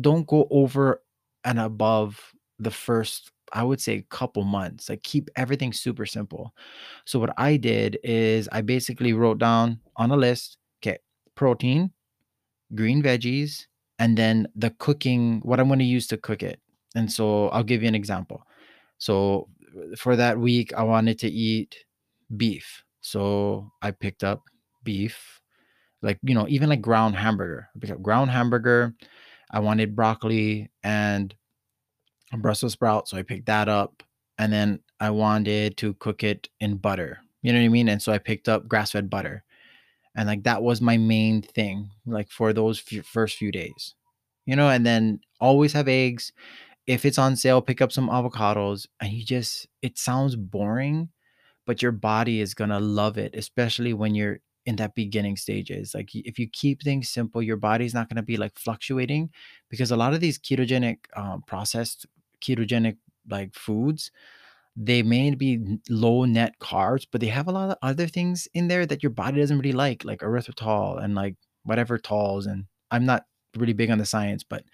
don't 0.00 0.26
go 0.26 0.46
over 0.50 1.02
and 1.44 1.58
above 1.58 2.32
the 2.60 2.70
first 2.70 3.32
I 3.52 3.62
would 3.62 3.80
say 3.80 3.96
a 3.96 4.02
couple 4.02 4.44
months. 4.44 4.88
Like 4.88 5.02
keep 5.02 5.30
everything 5.36 5.72
super 5.72 6.06
simple. 6.06 6.54
So 7.04 7.18
what 7.18 7.32
I 7.38 7.56
did 7.56 7.98
is 8.02 8.48
I 8.52 8.60
basically 8.62 9.12
wrote 9.12 9.38
down 9.38 9.80
on 9.96 10.10
a 10.10 10.16
list, 10.16 10.58
okay, 10.82 10.98
protein, 11.34 11.90
green 12.74 13.02
veggies, 13.02 13.66
and 13.98 14.16
then 14.16 14.46
the 14.56 14.70
cooking, 14.78 15.40
what 15.44 15.60
I'm 15.60 15.66
going 15.68 15.78
to 15.78 15.84
use 15.84 16.06
to 16.08 16.16
cook 16.16 16.42
it. 16.42 16.60
And 16.94 17.10
so 17.10 17.48
I'll 17.48 17.62
give 17.62 17.82
you 17.82 17.88
an 17.88 17.94
example. 17.94 18.46
So 18.98 19.48
for 19.96 20.16
that 20.16 20.38
week, 20.38 20.72
I 20.74 20.82
wanted 20.82 21.18
to 21.20 21.28
eat 21.28 21.76
beef. 22.36 22.82
So 23.00 23.70
I 23.82 23.90
picked 23.90 24.24
up 24.24 24.42
beef, 24.84 25.40
like, 26.02 26.18
you 26.22 26.34
know, 26.34 26.46
even 26.48 26.68
like 26.68 26.80
ground 26.80 27.16
hamburger. 27.16 27.68
I 27.74 27.78
picked 27.78 27.92
up 27.92 28.02
ground 28.02 28.30
hamburger. 28.30 28.94
I 29.50 29.60
wanted 29.60 29.96
broccoli 29.96 30.70
and 30.82 31.34
Brussels 32.38 32.72
sprout. 32.72 33.08
So 33.08 33.16
I 33.16 33.22
picked 33.22 33.46
that 33.46 33.68
up. 33.68 34.02
And 34.38 34.52
then 34.52 34.80
I 35.00 35.10
wanted 35.10 35.76
to 35.78 35.92
cook 35.94 36.24
it 36.24 36.48
in 36.60 36.76
butter. 36.76 37.18
You 37.42 37.52
know 37.52 37.58
what 37.58 37.66
I 37.66 37.68
mean? 37.68 37.90
And 37.90 38.00
so 38.00 38.10
I 38.10 38.18
picked 38.18 38.48
up 38.48 38.68
grass 38.68 38.92
fed 38.92 39.10
butter 39.10 39.44
and 40.14 40.28
like 40.28 40.42
that 40.44 40.62
was 40.62 40.80
my 40.80 40.96
main 40.96 41.42
thing 41.42 41.90
like 42.06 42.30
for 42.30 42.52
those 42.52 42.78
first 42.78 43.36
few 43.36 43.52
days 43.52 43.94
you 44.46 44.56
know 44.56 44.68
and 44.68 44.84
then 44.84 45.20
always 45.40 45.72
have 45.72 45.88
eggs 45.88 46.32
if 46.86 47.04
it's 47.04 47.18
on 47.18 47.36
sale 47.36 47.62
pick 47.62 47.80
up 47.80 47.92
some 47.92 48.08
avocados 48.08 48.86
and 49.00 49.12
you 49.12 49.24
just 49.24 49.68
it 49.82 49.98
sounds 49.98 50.36
boring 50.36 51.08
but 51.66 51.82
your 51.82 51.92
body 51.92 52.40
is 52.40 52.54
going 52.54 52.70
to 52.70 52.80
love 52.80 53.18
it 53.18 53.34
especially 53.34 53.94
when 53.94 54.14
you're 54.14 54.40
in 54.66 54.76
that 54.76 54.94
beginning 54.94 55.36
stages 55.36 55.94
like 55.94 56.10
if 56.14 56.38
you 56.38 56.48
keep 56.48 56.82
things 56.82 57.08
simple 57.08 57.42
your 57.42 57.56
body's 57.56 57.94
not 57.94 58.08
going 58.08 58.16
to 58.16 58.22
be 58.22 58.36
like 58.36 58.58
fluctuating 58.58 59.30
because 59.70 59.90
a 59.90 59.96
lot 59.96 60.12
of 60.12 60.20
these 60.20 60.38
ketogenic 60.38 60.98
um, 61.16 61.42
processed 61.46 62.06
ketogenic 62.40 62.96
like 63.28 63.54
foods 63.54 64.10
they 64.76 65.02
may 65.02 65.34
be 65.34 65.78
low 65.88 66.24
net 66.24 66.54
carbs, 66.60 67.06
but 67.10 67.20
they 67.20 67.26
have 67.26 67.48
a 67.48 67.52
lot 67.52 67.70
of 67.70 67.76
other 67.82 68.06
things 68.06 68.48
in 68.54 68.68
there 68.68 68.86
that 68.86 69.02
your 69.02 69.10
body 69.10 69.38
doesn't 69.38 69.58
really 69.58 69.72
like, 69.72 70.04
like 70.04 70.20
erythritol 70.20 71.02
and 71.02 71.14
like 71.14 71.36
whatever 71.64 71.98
tols. 71.98 72.46
And 72.46 72.64
I'm 72.90 73.04
not 73.04 73.24
really 73.56 73.72
big 73.72 73.90
on 73.90 73.98
the 73.98 74.06
science, 74.06 74.42
but 74.42 74.64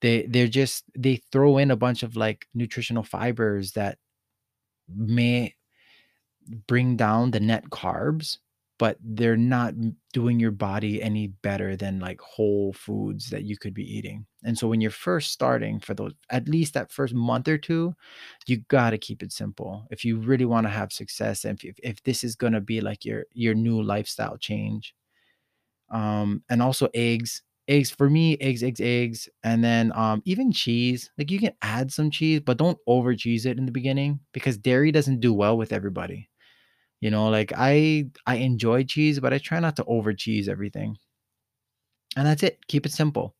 they 0.00 0.26
they're 0.26 0.48
just 0.48 0.84
they 0.96 1.20
throw 1.32 1.58
in 1.58 1.70
a 1.70 1.76
bunch 1.76 2.02
of 2.02 2.16
like 2.16 2.46
nutritional 2.54 3.02
fibers 3.02 3.72
that 3.72 3.98
may 4.88 5.54
bring 6.66 6.96
down 6.96 7.30
the 7.30 7.40
net 7.40 7.70
carbs 7.70 8.38
but 8.78 8.98
they're 9.02 9.36
not 9.36 9.74
doing 10.12 10.40
your 10.40 10.50
body 10.50 11.02
any 11.02 11.28
better 11.28 11.76
than 11.76 12.00
like 12.00 12.20
whole 12.20 12.72
foods 12.72 13.30
that 13.30 13.44
you 13.44 13.56
could 13.56 13.74
be 13.74 13.84
eating. 13.96 14.26
And 14.44 14.58
so 14.58 14.66
when 14.68 14.80
you're 14.80 14.90
first 14.90 15.32
starting 15.32 15.80
for 15.80 15.94
those 15.94 16.12
at 16.30 16.48
least 16.48 16.74
that 16.74 16.90
first 16.92 17.14
month 17.14 17.48
or 17.48 17.58
two, 17.58 17.94
you 18.46 18.58
got 18.68 18.90
to 18.90 18.98
keep 18.98 19.22
it 19.22 19.32
simple. 19.32 19.86
If 19.90 20.04
you 20.04 20.18
really 20.18 20.44
want 20.44 20.66
to 20.66 20.70
have 20.72 20.92
success 20.92 21.44
and 21.44 21.62
if, 21.62 21.76
if 21.82 22.02
this 22.04 22.24
is 22.24 22.36
going 22.36 22.52
to 22.54 22.60
be 22.60 22.80
like 22.80 23.04
your 23.04 23.24
your 23.32 23.54
new 23.54 23.82
lifestyle 23.82 24.36
change. 24.38 24.94
Um 25.90 26.42
and 26.48 26.62
also 26.62 26.88
eggs. 26.94 27.42
Eggs 27.66 27.90
for 27.90 28.10
me, 28.10 28.36
eggs, 28.40 28.62
eggs, 28.62 28.80
eggs, 28.80 29.28
and 29.42 29.64
then 29.64 29.90
um 29.94 30.22
even 30.26 30.52
cheese. 30.52 31.10
Like 31.18 31.30
you 31.30 31.38
can 31.38 31.54
add 31.62 31.92
some 31.92 32.10
cheese, 32.10 32.40
but 32.40 32.58
don't 32.58 32.78
over 32.86 33.14
cheese 33.14 33.46
it 33.46 33.58
in 33.58 33.66
the 33.66 33.72
beginning 33.72 34.20
because 34.32 34.58
dairy 34.58 34.92
doesn't 34.92 35.20
do 35.20 35.32
well 35.32 35.56
with 35.56 35.72
everybody. 35.72 36.28
You 37.04 37.10
know, 37.10 37.28
like 37.28 37.52
I 37.54 38.06
I 38.26 38.36
enjoy 38.36 38.84
cheese, 38.84 39.20
but 39.20 39.34
I 39.34 39.38
try 39.38 39.60
not 39.60 39.76
to 39.76 39.84
over 39.84 40.14
cheese 40.14 40.48
everything. 40.48 40.96
And 42.16 42.26
that's 42.26 42.42
it. 42.42 42.58
Keep 42.68 42.86
it 42.86 42.92
simple. 42.92 43.34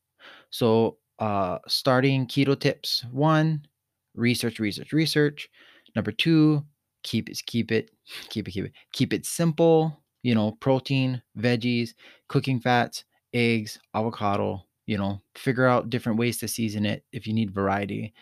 So, 0.50 0.98
uh, 1.18 1.59
starting 1.68 2.27
keto 2.27 2.59
tips 2.59 3.05
one, 3.12 3.66
research, 4.14 4.59
research, 4.61 4.92
research. 4.92 5.48
Number 5.96 6.12
two, 6.12 6.64
keep 7.05 7.31
it, 7.31 7.40
keep 7.46 7.72
it, 7.72 7.90
keep 8.31 8.48
it, 8.48 8.53
keep 8.53 8.66
it, 8.66 8.72
keep 8.92 9.12
it 9.12 9.27
simple. 9.27 10.03
You 10.22 10.35
know, 10.35 10.53
protein, 10.61 11.22
veggies, 11.38 11.90
cooking 12.29 12.61
fats, 12.61 13.05
eggs, 13.35 13.79
avocado. 13.94 14.62
You 14.87 14.98
know, 14.98 15.22
figure 15.37 15.66
out 15.66 15.90
different 15.90 16.18
ways 16.18 16.38
to 16.38 16.48
season 16.48 16.87
it 16.87 17.05
if 17.12 17.27
you 17.27 17.33
need 17.35 17.53
variety 17.55 18.14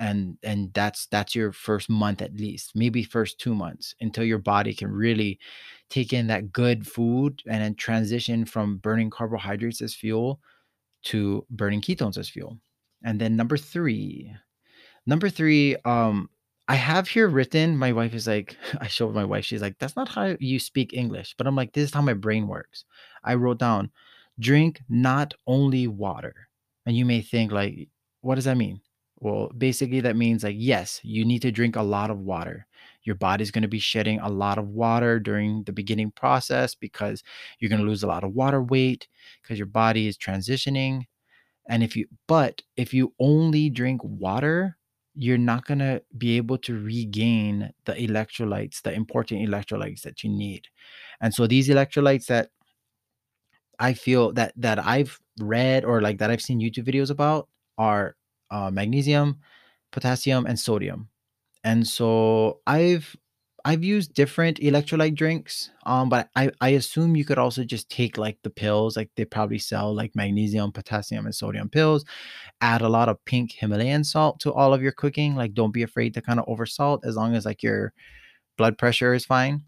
and 0.00 0.38
and 0.42 0.72
that's 0.74 1.06
that's 1.08 1.34
your 1.36 1.52
first 1.52 1.90
month 1.90 2.22
at 2.22 2.34
least 2.34 2.72
maybe 2.74 3.04
first 3.04 3.40
two 3.40 3.54
months 3.54 3.94
until 4.00 4.24
your 4.24 4.38
body 4.38 4.74
can 4.74 4.90
really 4.90 5.38
take 5.90 6.12
in 6.12 6.26
that 6.28 6.52
good 6.52 6.86
food 6.86 7.42
and 7.46 7.62
then 7.62 7.74
transition 7.76 8.44
from 8.46 8.78
burning 8.78 9.10
carbohydrates 9.10 9.82
as 9.82 9.94
fuel 9.94 10.40
to 11.04 11.46
burning 11.50 11.80
ketones 11.80 12.18
as 12.18 12.28
fuel 12.28 12.58
and 13.04 13.20
then 13.20 13.36
number 13.36 13.56
three 13.58 14.32
Number 15.06 15.28
3, 15.28 15.76
um, 15.84 16.30
I 16.68 16.74
have 16.76 17.08
here 17.08 17.28
written 17.28 17.76
my 17.76 17.92
wife 17.92 18.14
is 18.14 18.26
like 18.26 18.56
I 18.80 18.86
showed 18.86 19.14
my 19.14 19.24
wife, 19.24 19.44
she's 19.44 19.62
like, 19.62 19.78
"That's 19.78 19.96
not 19.96 20.08
how 20.08 20.36
you 20.40 20.58
speak 20.60 20.92
English." 20.94 21.34
But 21.36 21.46
I'm 21.46 21.56
like, 21.56 21.72
"This 21.72 21.88
is 21.88 21.94
how 21.94 22.02
my 22.02 22.14
brain 22.14 22.46
works." 22.48 22.84
I 23.24 23.34
wrote 23.34 23.58
down, 23.58 23.90
"Drink 24.38 24.82
not 24.88 25.34
only 25.46 25.86
water." 25.88 26.48
And 26.86 26.96
you 26.96 27.04
may 27.04 27.22
think 27.22 27.52
like, 27.52 27.88
"What 28.20 28.36
does 28.36 28.44
that 28.44 28.56
mean?" 28.56 28.80
Well, 29.20 29.50
basically 29.56 30.00
that 30.00 30.16
means 30.16 30.44
like, 30.44 30.56
yes, 30.58 31.00
you 31.02 31.24
need 31.26 31.42
to 31.42 31.52
drink 31.52 31.76
a 31.76 31.82
lot 31.82 32.10
of 32.10 32.20
water. 32.20 32.66
Your 33.02 33.14
body's 33.16 33.50
going 33.50 33.62
to 33.62 33.68
be 33.68 33.78
shedding 33.78 34.18
a 34.20 34.28
lot 34.30 34.58
of 34.58 34.68
water 34.68 35.20
during 35.20 35.62
the 35.64 35.72
beginning 35.72 36.10
process 36.12 36.74
because 36.74 37.22
you're 37.58 37.68
going 37.68 37.82
to 37.82 37.86
lose 37.86 38.02
a 38.02 38.06
lot 38.06 38.24
of 38.24 38.32
water 38.34 38.62
weight 38.62 39.08
because 39.42 39.58
your 39.58 39.66
body 39.66 40.06
is 40.06 40.16
transitioning 40.16 41.04
and 41.68 41.82
if 41.82 41.96
you 41.96 42.06
but 42.28 42.62
if 42.76 42.94
you 42.94 43.14
only 43.20 43.70
drink 43.70 44.00
water, 44.04 44.76
you're 45.14 45.38
not 45.38 45.64
gonna 45.66 46.00
be 46.18 46.36
able 46.36 46.58
to 46.58 46.78
regain 46.80 47.72
the 47.86 47.92
electrolytes, 47.94 48.82
the 48.82 48.92
important 48.92 49.48
electrolytes 49.48 50.02
that 50.02 50.24
you 50.24 50.30
need. 50.30 50.66
And 51.20 51.34
so 51.34 51.46
these 51.46 51.68
electrolytes 51.68 52.26
that 52.26 52.50
I 53.78 53.94
feel 53.94 54.32
that 54.34 54.52
that 54.56 54.78
I've 54.78 55.18
read 55.38 55.84
or 55.84 56.00
like 56.02 56.18
that 56.18 56.30
I've 56.30 56.42
seen 56.42 56.60
YouTube 56.60 56.86
videos 56.86 57.10
about 57.10 57.48
are 57.78 58.16
uh, 58.50 58.70
magnesium, 58.70 59.38
potassium, 59.92 60.46
and 60.46 60.58
sodium. 60.58 61.08
And 61.64 61.86
so 61.86 62.60
I've 62.66 63.16
I've 63.64 63.84
used 63.84 64.14
different 64.14 64.58
electrolyte 64.60 65.16
drinks, 65.16 65.70
um, 65.86 66.08
but 66.08 66.30
I 66.36 66.50
I 66.60 66.70
assume 66.70 67.16
you 67.16 67.24
could 67.26 67.38
also 67.38 67.64
just 67.64 67.90
take 67.90 68.18
like 68.18 68.38
the 68.42 68.50
pills, 68.50 68.96
like 68.96 69.10
they 69.16 69.24
probably 69.26 69.58
sell 69.58 69.94
like 69.94 70.16
magnesium, 70.16 70.72
potassium, 70.72 71.26
and 71.26 71.34
sodium 71.34 71.68
pills. 71.68 72.04
Add 72.60 72.82
a 72.82 72.88
lot 72.88 73.08
of 73.08 73.24
pink 73.26 73.52
Himalayan 73.52 74.04
salt 74.04 74.40
to 74.40 74.52
all 74.52 74.74
of 74.74 74.82
your 74.82 74.92
cooking. 74.92 75.36
Like, 75.36 75.54
don't 75.54 75.72
be 75.74 75.82
afraid 75.82 76.14
to 76.14 76.22
kind 76.22 76.40
of 76.40 76.46
oversalt 76.46 77.00
as 77.04 77.16
long 77.16 77.34
as 77.36 77.44
like 77.46 77.62
your 77.62 77.92
blood 78.58 78.78
pressure 78.78 79.14
is 79.14 79.24
fine. 79.26 79.64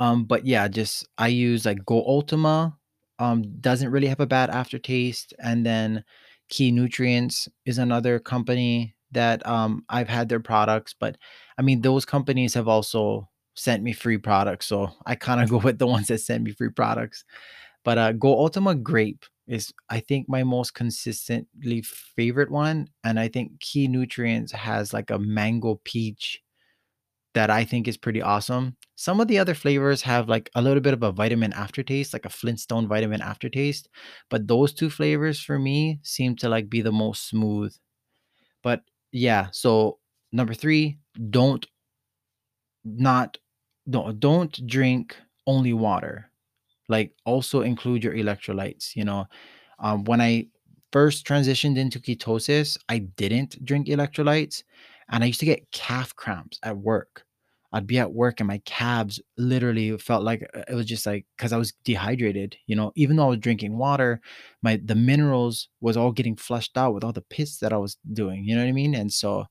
Um, 0.00 0.24
but 0.24 0.46
yeah, 0.46 0.68
just 0.68 1.08
I 1.18 1.28
use 1.28 1.64
like 1.64 1.84
Go 1.84 2.04
Ultima. 2.06 2.76
Um, 3.18 3.42
doesn't 3.60 3.90
really 3.90 4.06
have 4.06 4.20
a 4.20 4.26
bad 4.26 4.50
aftertaste. 4.50 5.34
And 5.40 5.66
then 5.66 6.04
Key 6.48 6.70
Nutrients 6.72 7.48
is 7.66 7.78
another 7.78 8.18
company 8.18 8.94
that 9.12 9.46
um 9.46 9.84
I've 9.88 10.08
had 10.08 10.28
their 10.28 10.40
products, 10.40 10.94
but 10.98 11.16
I 11.58 11.62
mean 11.62 11.80
those 11.82 12.04
companies 12.04 12.54
have 12.54 12.68
also 12.68 13.28
sent 13.54 13.82
me 13.82 13.92
free 13.92 14.18
products. 14.18 14.66
So 14.66 14.90
I 15.06 15.14
kind 15.14 15.42
of 15.42 15.50
go 15.50 15.58
with 15.58 15.78
the 15.78 15.86
ones 15.86 16.08
that 16.08 16.20
send 16.20 16.44
me 16.44 16.52
free 16.52 16.70
products. 16.70 17.24
But 17.84 17.98
uh 17.98 18.12
Go 18.12 18.38
Ultima 18.38 18.74
Grape 18.74 19.24
is 19.46 19.72
I 19.90 20.00
think 20.00 20.28
my 20.28 20.44
most 20.44 20.74
consistently 20.74 21.82
favorite 21.82 22.50
one. 22.50 22.88
And 23.04 23.18
I 23.20 23.28
think 23.28 23.60
Key 23.60 23.88
Nutrients 23.88 24.52
has 24.52 24.92
like 24.92 25.10
a 25.10 25.18
mango 25.18 25.80
peach 25.84 26.40
that 27.34 27.50
I 27.50 27.64
think 27.64 27.86
is 27.86 27.96
pretty 27.96 28.22
awesome. 28.22 28.76
Some 28.96 29.20
of 29.20 29.28
the 29.28 29.38
other 29.38 29.54
flavors 29.54 30.02
have 30.02 30.28
like 30.28 30.50
a 30.54 30.62
little 30.62 30.80
bit 30.80 30.94
of 30.94 31.02
a 31.02 31.12
vitamin 31.12 31.52
aftertaste, 31.52 32.12
like 32.12 32.24
a 32.24 32.30
Flintstone 32.30 32.88
vitamin 32.88 33.20
aftertaste, 33.20 33.88
but 34.30 34.48
those 34.48 34.72
two 34.72 34.90
flavors 34.90 35.40
for 35.40 35.58
me 35.58 36.00
seem 36.02 36.36
to 36.36 36.48
like 36.48 36.68
be 36.68 36.80
the 36.80 36.92
most 36.92 37.28
smooth. 37.28 37.74
But 38.62 38.82
yeah, 39.12 39.48
so 39.52 39.98
number 40.32 40.54
3, 40.54 40.98
don't 41.30 41.66
not 42.84 43.38
don't 43.88 44.18
don't 44.20 44.66
drink 44.66 45.16
only 45.46 45.72
water. 45.72 46.30
Like 46.88 47.12
also 47.24 47.60
include 47.62 48.02
your 48.02 48.14
electrolytes, 48.14 48.96
you 48.96 49.04
know. 49.04 49.26
Um, 49.78 50.04
when 50.04 50.20
I 50.20 50.48
first 50.92 51.26
transitioned 51.26 51.76
into 51.76 52.00
ketosis, 52.00 52.78
I 52.88 52.98
didn't 52.98 53.64
drink 53.64 53.88
electrolytes 53.88 54.62
and 55.10 55.22
I 55.24 55.26
used 55.28 55.40
to 55.40 55.46
get 55.46 55.70
calf 55.72 56.14
cramps 56.16 56.58
at 56.62 56.76
work. 56.78 57.24
I'd 57.72 57.86
be 57.86 57.98
at 57.98 58.12
work 58.14 58.40
and 58.40 58.46
my 58.48 58.62
calves 58.64 59.20
literally 59.36 59.96
felt 59.98 60.24
like 60.24 60.48
uh, 60.54 60.62
it 60.68 60.74
was 60.74 60.86
just 60.86 61.04
like 61.04 61.26
because 61.36 61.52
I 61.52 61.58
was 61.58 61.74
dehydrated, 61.84 62.56
you 62.66 62.74
know, 62.76 62.92
even 62.96 63.16
though 63.16 63.26
I 63.26 63.30
was 63.30 63.38
drinking 63.40 63.76
water, 63.76 64.20
my 64.62 64.80
the 64.82 64.94
minerals 64.94 65.68
was 65.80 65.96
all 65.96 66.12
getting 66.12 66.36
flushed 66.36 66.78
out 66.78 66.94
with 66.94 67.04
all 67.04 67.12
the 67.12 67.20
piss 67.22 67.58
that 67.58 67.72
I 67.72 67.76
was 67.76 67.98
doing, 68.14 68.44
you 68.44 68.54
know 68.56 68.62
what 68.62 68.68
I 68.68 68.72
mean? 68.72 68.94
And 68.94 69.12
so 69.12 69.46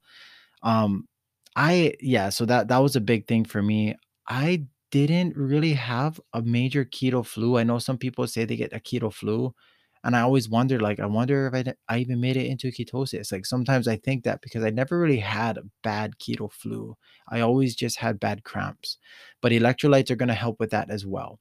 um, 0.64 1.08
I 1.56 1.94
yeah, 2.02 2.30
so 2.30 2.46
that 2.46 2.68
that 2.70 2.78
was 2.80 2.96
a 2.96 3.02
big 3.02 3.28
thing 3.28 3.46
for 3.46 3.62
me. 3.62 3.96
I 4.28 4.66
didn't 4.92 5.36
really 5.36 5.74
have 5.74 6.20
a 6.34 6.42
major 6.42 6.86
keto 6.86 7.26
flu. 7.26 7.58
I 7.58 7.64
know 7.64 7.80
some 7.80 7.98
people 7.98 8.28
say 8.28 8.46
they 8.46 8.56
get 8.56 8.74
a 8.74 8.80
keto 8.80 9.14
flu, 9.14 9.54
and 10.08 10.18
I 10.18 10.22
always 10.22 10.50
wondered, 10.50 10.82
like, 10.82 11.02
I 11.02 11.08
wonder 11.08 11.48
if 11.48 11.56
I, 11.68 11.76
I 11.96 12.00
even 12.00 12.22
made 12.22 12.38
it 12.38 12.48
into 12.48 12.72
ketosis. 12.72 13.32
Like 13.34 13.46
sometimes 13.46 13.88
I 13.90 13.98
think 13.98 14.26
that 14.26 14.42
because 14.42 14.64
I 14.66 14.72
never 14.72 15.00
really 15.00 15.20
had 15.20 15.60
a 15.60 15.66
bad 15.84 16.16
keto 16.20 16.52
flu. 16.52 16.98
I 17.30 17.42
always 17.42 17.76
just 17.76 17.98
had 18.00 18.20
bad 18.20 18.46
cramps. 18.46 18.98
But 19.44 19.54
electrolytes 19.54 20.12
are 20.12 20.18
going 20.18 20.30
to 20.30 20.36
help 20.36 20.60
with 20.62 20.72
that 20.72 20.92
as 20.92 21.06
well. 21.06 21.40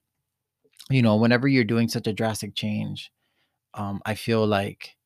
You 0.90 1.02
know, 1.02 1.16
whenever 1.16 1.48
you're 1.48 1.64
doing 1.64 1.88
such 1.88 2.06
a 2.06 2.12
drastic 2.12 2.54
change, 2.54 3.10
um, 3.74 4.00
I 4.06 4.14
feel 4.16 4.46
like 4.46 4.96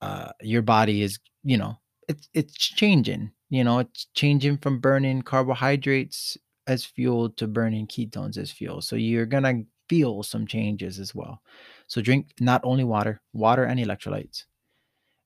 uh, 0.00 0.32
your 0.42 0.62
body 0.62 1.02
is, 1.02 1.18
you 1.44 1.56
know, 1.58 1.78
it's 2.08 2.28
it's 2.34 2.54
changing. 2.54 3.32
You 3.50 3.64
know, 3.64 3.80
it's 3.80 4.06
changing 4.14 4.58
from 4.58 4.80
burning 4.80 5.22
carbohydrates 5.22 6.38
as 6.66 6.84
fuel 6.84 7.30
to 7.30 7.48
burning 7.48 7.86
ketones 7.86 8.38
as 8.38 8.50
fuel. 8.52 8.82
So 8.82 8.96
you're 8.96 9.26
gonna 9.26 9.64
feel 9.88 10.22
some 10.22 10.46
changes 10.46 10.98
as 11.00 11.14
well. 11.14 11.42
So 11.88 12.02
drink 12.02 12.28
not 12.40 12.60
only 12.64 12.84
water, 12.84 13.20
water 13.32 13.64
and 13.64 13.80
electrolytes. 13.80 14.44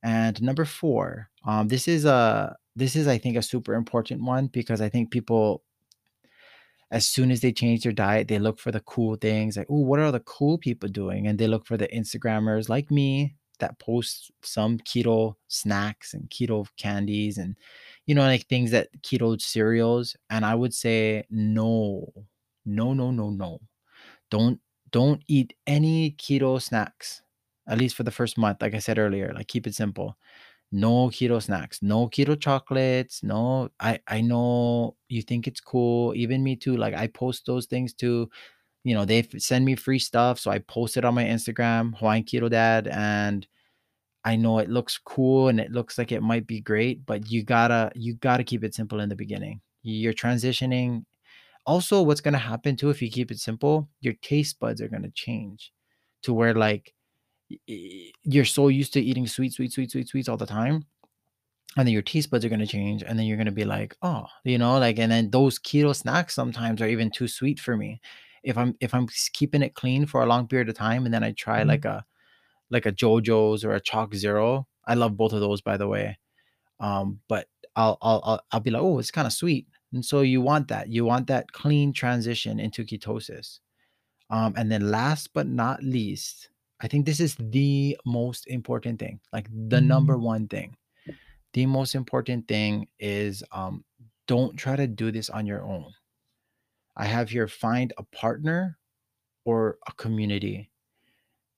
And 0.03 0.41
number 0.43 0.65
four, 0.65 1.31
um, 1.45 1.69
this 1.69 1.89
is 1.89 2.05
a 2.05 2.57
this 2.77 2.97
is 2.97 3.07
I 3.09 3.19
think 3.19 3.37
a 3.37 3.43
super 3.43 3.75
important 3.75 4.23
one 4.23 4.47
because 4.49 4.81
I 4.81 4.89
think 4.89 5.11
people 5.11 5.63
as 6.91 7.07
soon 7.07 7.31
as 7.31 7.41
they 7.41 7.53
change 7.53 7.83
their 7.83 7.93
diet, 7.93 8.29
they 8.29 8.39
look 8.39 8.59
for 8.59 8.71
the 8.71 8.81
cool 8.81 9.17
things 9.17 9.57
like, 9.57 9.67
oh, 9.71 9.81
what 9.81 9.99
are 9.99 10.13
the 10.13 10.21
cool 10.21 10.59
people 10.59 10.89
doing? 10.89 11.27
And 11.27 11.39
they 11.39 11.47
look 11.47 11.67
for 11.67 11.77
the 11.77 11.89
Instagrammers 11.89 12.69
like 12.69 12.91
me 12.91 13.35
that 13.61 13.79
post 13.79 14.31
some 14.43 14.79
keto 14.79 15.35
snacks 15.49 16.13
and 16.13 16.29
keto 16.29 16.67
candies 16.77 17.39
and, 17.39 17.57
you 18.07 18.15
know, 18.15 18.23
like 18.23 18.47
things 18.47 18.73
that 18.73 18.89
keto 19.03 19.41
cereals. 19.41 20.17
And 20.29 20.45
I 20.45 20.55
would 20.55 20.75
say, 20.75 21.25
no, 21.31 22.13
no, 22.67 22.93
no, 22.93 23.11
no, 23.11 23.31
no. 23.31 23.61
Don't 24.31 24.61
don't 24.93 25.23
eat 25.29 25.55
any 25.67 26.13
keto 26.13 26.61
snacks, 26.63 27.23
at 27.69 27.79
least 27.79 27.97
for 27.97 28.05
the 28.05 28.11
first 28.11 28.39
month. 28.39 28.63
Like 28.63 28.75
I 28.75 28.79
said 28.79 28.99
earlier, 28.99 29.33
like 29.35 29.49
keep 29.49 29.67
it 29.67 29.75
simple 29.75 30.17
no 30.73 31.09
keto 31.09 31.43
snacks, 31.43 31.83
no 31.83 32.09
keto 32.09 32.39
chocolates, 32.41 33.23
no 33.23 33.71
I 33.81 34.01
I 34.09 34.21
know 34.23 34.97
you 35.09 35.23
think 35.23 35.47
it's 35.47 35.61
cool, 35.61 36.15
even 36.17 36.43
me 36.45 36.57
too. 36.57 36.77
Like 36.77 36.95
I 36.95 37.07
post 37.09 37.47
those 37.47 37.67
things 37.67 37.95
too. 37.95 38.31
You 38.85 38.95
know, 38.95 39.05
they 39.07 39.23
send 39.39 39.65
me 39.67 39.77
free 39.77 39.99
stuff, 40.01 40.39
so 40.41 40.51
I 40.51 40.61
post 40.61 40.97
it 40.99 41.05
on 41.07 41.15
my 41.15 41.25
Instagram, 41.25 41.97
Hawaiian 41.99 42.25
Keto 42.25 42.51
Dad, 42.51 42.89
and 42.89 43.47
I 44.25 44.37
know 44.37 44.59
it 44.59 44.71
looks 44.71 44.99
cool 44.99 45.49
and 45.49 45.61
it 45.61 45.73
looks 45.73 45.99
like 45.99 46.13
it 46.13 46.23
might 46.23 46.47
be 46.47 46.61
great, 46.61 47.05
but 47.07 47.31
you 47.31 47.43
gotta 47.45 47.91
you 47.95 48.15
gotta 48.15 48.45
keep 48.45 48.65
it 48.65 48.75
simple 48.75 49.01
in 49.01 49.09
the 49.09 49.17
beginning. 49.17 49.61
You're 49.83 50.15
transitioning. 50.15 51.05
Also, 51.65 52.03
what's 52.03 52.21
going 52.21 52.33
to 52.33 52.39
happen 52.39 52.77
too 52.77 52.91
if 52.91 53.01
you 53.01 53.11
keep 53.11 53.31
it 53.31 53.39
simple, 53.39 53.89
your 54.01 54.15
taste 54.15 54.59
buds 54.59 54.81
are 54.81 54.89
going 54.89 55.03
to 55.03 55.11
change 55.11 55.73
to 56.23 56.33
where 56.33 56.55
like 56.55 56.95
you're 57.67 58.45
so 58.45 58.69
used 58.69 58.93
to 58.95 59.01
eating 59.01 59.27
sweet, 59.27 59.53
sweet, 59.53 59.73
sweet, 59.73 59.91
sweet, 59.91 60.09
sweets 60.09 60.29
all 60.29 60.37
the 60.37 60.47
time. 60.47 60.87
And 61.77 61.87
then 61.87 61.93
your 61.93 62.03
taste 62.03 62.31
buds 62.31 62.45
are 62.45 62.49
going 62.51 62.61
to 62.61 62.67
change. 62.67 63.03
And 63.03 63.19
then 63.19 63.27
you're 63.27 63.37
going 63.37 63.47
to 63.47 63.53
be 63.53 63.65
like, 63.65 63.97
oh, 64.03 64.27
you 64.45 64.59
know, 64.59 64.79
like, 64.79 64.99
and 64.99 65.11
then 65.11 65.31
those 65.31 65.59
keto 65.59 65.95
snacks 65.97 66.35
sometimes 66.35 66.83
are 66.83 66.89
even 66.89 67.11
too 67.11 67.29
sweet 67.29 67.59
for 67.59 67.77
me. 67.77 68.01
If 68.43 68.59
I'm, 68.59 68.77
if 68.81 68.93
I'm 68.95 69.09
keeping 69.33 69.63
it 69.63 69.75
clean 69.75 70.05
for 70.05 70.23
a 70.23 70.27
long 70.27 70.49
period 70.49 70.69
of 70.69 70.75
time 70.75 71.05
and 71.05 71.15
then 71.15 71.25
I 71.25 71.33
try 71.33 71.61
mm-hmm. 71.61 71.69
like 71.69 71.85
a, 71.85 72.05
like 72.71 72.87
a 72.87 72.93
JoJo's 72.93 73.65
or 73.65 73.75
a 73.75 73.81
ChocZero, 73.81 74.67
I 74.85 74.95
love 74.95 75.17
both 75.17 75.33
of 75.33 75.41
those, 75.41 75.61
by 75.61 75.77
the 75.77 75.89
way. 75.89 76.19
Um, 76.81 77.21
but 77.29 77.47
I'll, 77.77 77.97
I'll, 78.03 78.21
I'll, 78.25 78.41
I'll 78.51 78.61
be 78.61 78.71
like, 78.71 78.83
oh, 78.83 78.99
it's 78.99 79.11
kind 79.11 79.27
of 79.27 79.33
sweet. 79.33 79.67
And 79.93 80.05
so 80.05 80.23
you 80.23 80.41
want 80.41 80.69
that. 80.69 80.89
You 80.89 81.05
want 81.05 81.27
that 81.27 81.53
clean 81.53 81.93
transition 81.93 82.59
into 82.59 82.85
ketosis. 82.85 83.61
Um, 84.31 84.55
and 84.57 84.73
then 84.73 84.91
last 84.91 85.33
but 85.35 85.47
not 85.47 85.83
least, 85.83 86.49
I 86.81 86.89
think 86.89 87.07
this 87.07 87.21
is 87.21 87.37
the 87.39 87.97
most 88.05 88.47
important 88.49 88.99
thing, 88.99 89.21
like 89.33 89.49
the 89.51 89.77
mm-hmm. 89.77 89.87
number 89.87 90.19
one 90.19 90.49
thing. 90.49 90.77
The 91.53 91.67
most 91.67 91.95
important 91.95 92.49
thing 92.49 92.89
is 92.99 93.45
um, 93.53 93.85
don't 94.27 94.57
try 94.57 94.75
to 94.75 94.87
do 94.87 95.13
this 95.13 95.29
on 95.29 95.47
your 95.47 95.63
own. 95.63 95.93
I 96.97 97.05
have 97.05 97.29
here 97.29 97.47
find 97.47 97.93
a 97.99 98.03
partner 98.05 98.79
or 99.45 99.79
a 99.87 99.93
community 99.93 100.71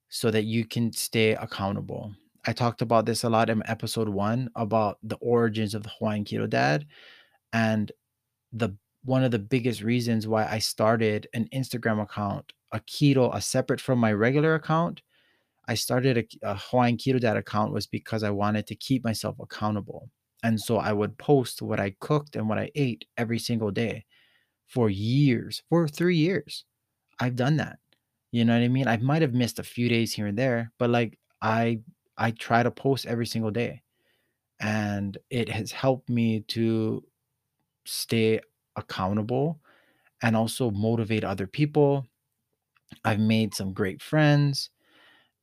so 0.09 0.31
that 0.31 0.45
you 0.45 0.65
can 0.65 0.93
stay 0.93 1.33
accountable. 1.33 2.13
I 2.45 2.53
talked 2.53 2.83
about 2.83 3.07
this 3.07 3.25
a 3.25 3.31
lot 3.31 3.51
in 3.51 3.63
episode 3.67 4.09
one 4.09 4.51
about 4.55 4.99
the 5.03 5.17
origins 5.17 5.75
of 5.75 5.83
the 5.85 5.91
Hawaiian 5.91 6.25
Keto 6.25 6.49
Dad. 6.49 6.87
And 7.53 7.91
the 8.55 8.77
one 9.05 9.25
of 9.25 9.33
the 9.33 9.39
biggest 9.39 9.83
reasons 9.83 10.27
why 10.27 10.47
I 10.47 10.61
started 10.61 11.29
an 11.35 11.49
Instagram 11.55 12.03
account, 12.03 12.55
a 12.73 12.81
keto, 12.81 13.35
a 13.35 13.41
separate 13.41 13.81
from 13.81 13.99
my 13.99 14.13
regular 14.13 14.55
account. 14.55 15.03
I 15.69 15.75
started 15.75 16.19
a, 16.19 16.53
a 16.53 16.57
Hawaiian 16.57 16.97
Keto 16.99 17.21
Dad 17.21 17.37
account 17.37 17.73
was 17.73 17.87
because 17.87 18.23
I 18.23 18.31
wanted 18.31 18.67
to 18.69 18.77
keep 18.77 19.05
myself 19.05 19.37
accountable. 19.41 20.11
And 20.43 20.61
so 20.61 20.79
I 20.79 20.93
would 20.93 21.19
post 21.19 21.63
what 21.63 21.81
I 21.81 21.97
cooked 22.01 22.37
and 22.37 22.49
what 22.49 22.59
I 22.59 22.71
ate 22.75 23.07
every 23.17 23.39
single 23.39 23.71
day 23.71 24.05
for 24.69 24.91
years, 24.91 25.63
for 25.69 25.89
three 25.89 26.17
years. 26.17 26.65
I've 27.21 27.37
done 27.37 27.57
that. 27.59 27.79
You 28.33 28.45
know 28.45 28.55
what 28.55 28.65
I 28.65 28.69
mean? 28.69 28.89
I 28.89 28.97
might 28.99 29.23
have 29.23 29.35
missed 29.35 29.59
a 29.59 29.63
few 29.65 29.89
days 29.89 30.13
here 30.13 30.27
and 30.27 30.39
there, 30.39 30.73
but 30.79 30.91
like 30.91 31.19
I 31.43 31.81
I 32.19 32.33
try 32.33 32.63
to 32.63 32.71
post 32.71 33.07
every 33.07 33.27
single 33.27 33.51
day. 33.51 33.83
And 34.61 35.19
it 35.31 35.49
has 35.49 35.73
helped 35.73 36.09
me 36.09 36.41
to 36.49 37.05
stay 37.87 38.41
accountable 38.77 39.61
and 40.23 40.37
also 40.37 40.71
motivate 40.71 41.25
other 41.25 41.47
people. 41.47 42.07
I've 43.05 43.21
made 43.21 43.55
some 43.55 43.73
great 43.73 44.03
friends 44.03 44.71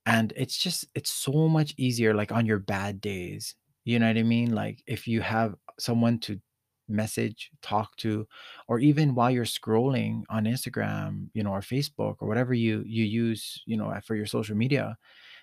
and 0.06 0.34
it's 0.36 0.58
just 0.58 0.86
it's 0.96 1.12
so 1.12 1.48
much 1.48 1.74
easier 1.78 2.14
like 2.14 2.32
on 2.32 2.46
your 2.46 2.60
bad 2.60 3.02
days. 3.02 3.56
You 3.86 4.00
know 4.00 4.08
what 4.08 4.18
I 4.18 4.24
mean? 4.24 4.54
Like 4.54 4.84
if 4.88 5.08
you 5.08 5.22
have 5.22 5.56
someone 5.80 6.20
to 6.22 6.42
message, 6.90 7.52
talk 7.62 7.96
to, 7.98 8.28
or 8.68 8.80
even 8.80 9.16
while 9.16 9.32
you're 9.32 9.46
scrolling 9.46 10.24
on 10.30 10.46
Instagram, 10.46 11.30
you 11.34 11.44
know, 11.44 11.52
or 11.52 11.62
Facebook 11.62 12.18
or 12.20 12.28
whatever 12.28 12.54
you 12.54 12.84
you 12.88 13.06
use, 13.06 13.62
you 13.66 13.78
know, 13.78 13.94
for 14.06 14.16
your 14.16 14.26
social 14.28 14.56
media, 14.58 14.98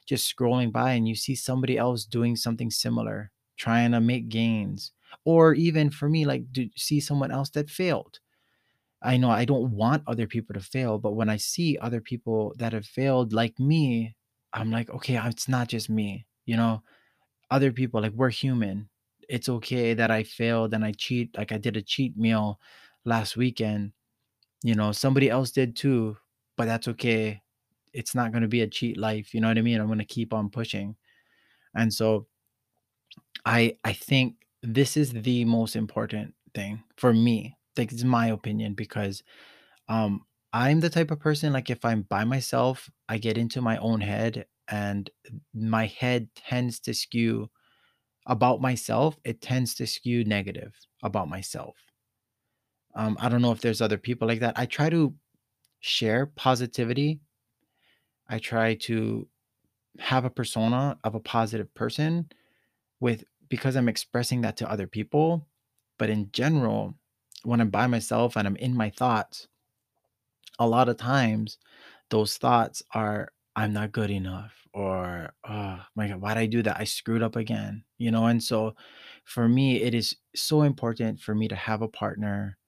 just 0.06 0.34
scrolling 0.36 0.72
by 0.72 0.92
and 0.92 1.08
you 1.08 1.14
see 1.14 1.34
somebody 1.34 1.78
else 1.78 2.04
doing 2.04 2.36
something 2.36 2.70
similar, 2.70 3.30
trying 3.56 3.92
to 3.92 4.00
make 4.00 4.28
gains, 4.28 4.92
or 5.24 5.54
even 5.54 5.90
for 5.90 6.08
me, 6.08 6.24
like 6.26 6.52
to 6.54 6.68
see 6.76 7.00
someone 7.00 7.30
else 7.30 7.50
that 7.50 7.70
failed. 7.70 8.20
I 9.02 9.16
know 9.16 9.30
I 9.30 9.44
don't 9.44 9.72
want 9.72 10.02
other 10.06 10.26
people 10.26 10.54
to 10.54 10.60
fail, 10.60 10.98
but 10.98 11.12
when 11.12 11.28
I 11.28 11.36
see 11.36 11.78
other 11.78 12.00
people 12.00 12.54
that 12.58 12.72
have 12.72 12.86
failed 12.86 13.32
like 13.32 13.58
me, 13.60 14.16
I'm 14.52 14.70
like, 14.70 14.90
okay, 14.90 15.20
it's 15.26 15.48
not 15.48 15.68
just 15.68 15.88
me, 15.88 16.26
you 16.46 16.56
know, 16.56 16.82
other 17.50 17.72
people, 17.72 18.02
like 18.02 18.12
we're 18.12 18.30
human 18.30 18.88
it's 19.28 19.48
okay 19.48 19.94
that 19.94 20.10
I 20.10 20.22
failed 20.22 20.74
and 20.74 20.84
I 20.84 20.92
cheat. 20.92 21.36
Like 21.36 21.52
I 21.52 21.58
did 21.58 21.76
a 21.76 21.82
cheat 21.82 22.16
meal 22.16 22.58
last 23.04 23.36
weekend. 23.36 23.92
You 24.62 24.74
know, 24.74 24.92
somebody 24.92 25.30
else 25.30 25.50
did 25.52 25.76
too, 25.76 26.16
but 26.56 26.66
that's 26.66 26.88
okay. 26.88 27.42
It's 27.92 28.14
not 28.14 28.32
going 28.32 28.42
to 28.42 28.48
be 28.48 28.62
a 28.62 28.68
cheat 28.68 28.96
life. 28.98 29.34
You 29.34 29.40
know 29.40 29.48
what 29.48 29.58
I 29.58 29.62
mean? 29.62 29.80
I'm 29.80 29.86
going 29.88 29.98
to 30.00 30.04
keep 30.04 30.34
on 30.34 30.50
pushing. 30.50 30.96
And 31.74 31.92
so 31.92 32.26
I 33.44 33.76
I 33.84 33.92
think 33.92 34.36
this 34.62 34.96
is 34.96 35.12
the 35.12 35.44
most 35.44 35.76
important 35.76 36.34
thing 36.54 36.82
for 36.96 37.12
me. 37.12 37.56
Like 37.76 37.92
it's 37.92 38.04
my 38.04 38.28
opinion 38.28 38.74
because 38.74 39.22
um 39.88 40.22
I'm 40.52 40.80
the 40.80 40.90
type 40.90 41.10
of 41.10 41.20
person 41.20 41.52
like 41.52 41.70
if 41.70 41.84
I'm 41.84 42.02
by 42.02 42.24
myself, 42.24 42.90
I 43.08 43.18
get 43.18 43.38
into 43.38 43.60
my 43.62 43.78
own 43.78 44.00
head 44.00 44.46
and 44.68 45.10
my 45.54 45.86
head 45.86 46.30
tends 46.34 46.80
to 46.80 46.94
skew 46.94 47.50
about 48.26 48.60
myself, 48.60 49.18
it 49.24 49.40
tends 49.42 49.74
to 49.76 49.86
skew 49.86 50.24
negative 50.24 50.74
about 51.02 51.28
myself. 51.28 51.76
Um, 52.94 53.16
I 53.20 53.28
don't 53.28 53.42
know 53.42 53.52
if 53.52 53.60
there's 53.60 53.80
other 53.80 53.98
people 53.98 54.26
like 54.28 54.40
that. 54.40 54.58
I 54.58 54.66
try 54.66 54.90
to 54.90 55.14
share 55.80 56.26
positivity. 56.26 57.20
I 58.28 58.38
try 58.38 58.74
to 58.74 59.28
have 59.98 60.24
a 60.24 60.30
persona 60.30 60.98
of 61.04 61.14
a 61.14 61.20
positive 61.20 61.72
person 61.74 62.30
with 63.00 63.24
because 63.48 63.76
I'm 63.76 63.88
expressing 63.88 64.42
that 64.42 64.56
to 64.58 64.70
other 64.70 64.86
people. 64.86 65.46
But 65.98 66.10
in 66.10 66.30
general, 66.32 66.94
when 67.44 67.60
I'm 67.60 67.70
by 67.70 67.86
myself 67.86 68.36
and 68.36 68.46
I'm 68.46 68.56
in 68.56 68.76
my 68.76 68.90
thoughts, 68.90 69.48
a 70.58 70.66
lot 70.66 70.88
of 70.88 70.96
times 70.96 71.58
those 72.10 72.36
thoughts 72.36 72.82
are 72.94 73.32
I'm 73.56 73.72
not 73.72 73.92
good 73.92 74.10
enough 74.10 74.54
or 74.72 75.32
oh 75.48 75.80
my 75.96 76.08
god 76.08 76.20
why'd 76.20 76.36
i 76.36 76.44
do 76.46 76.62
that 76.62 76.78
i 76.78 76.84
screwed 76.84 77.22
up 77.22 77.36
again 77.36 77.82
you 77.96 78.10
know 78.10 78.26
and 78.26 78.42
so 78.42 78.74
for 79.24 79.48
me 79.48 79.82
it 79.82 79.94
is 79.94 80.16
so 80.36 80.62
important 80.62 81.18
for 81.20 81.34
me 81.34 81.48
to 81.48 81.56
have 81.56 81.80
a 81.82 81.88
partner 81.88 82.58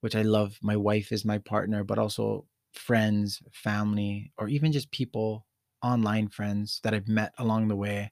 which 0.00 0.16
i 0.16 0.22
love 0.22 0.58
my 0.62 0.76
wife 0.76 1.12
is 1.12 1.24
my 1.24 1.38
partner 1.38 1.84
but 1.84 1.98
also 1.98 2.46
friends 2.72 3.42
family 3.52 4.32
or 4.38 4.48
even 4.48 4.72
just 4.72 4.90
people 4.90 5.46
online 5.82 6.28
friends 6.28 6.80
that 6.84 6.94
i've 6.94 7.08
met 7.08 7.34
along 7.38 7.68
the 7.68 7.76
way 7.76 8.10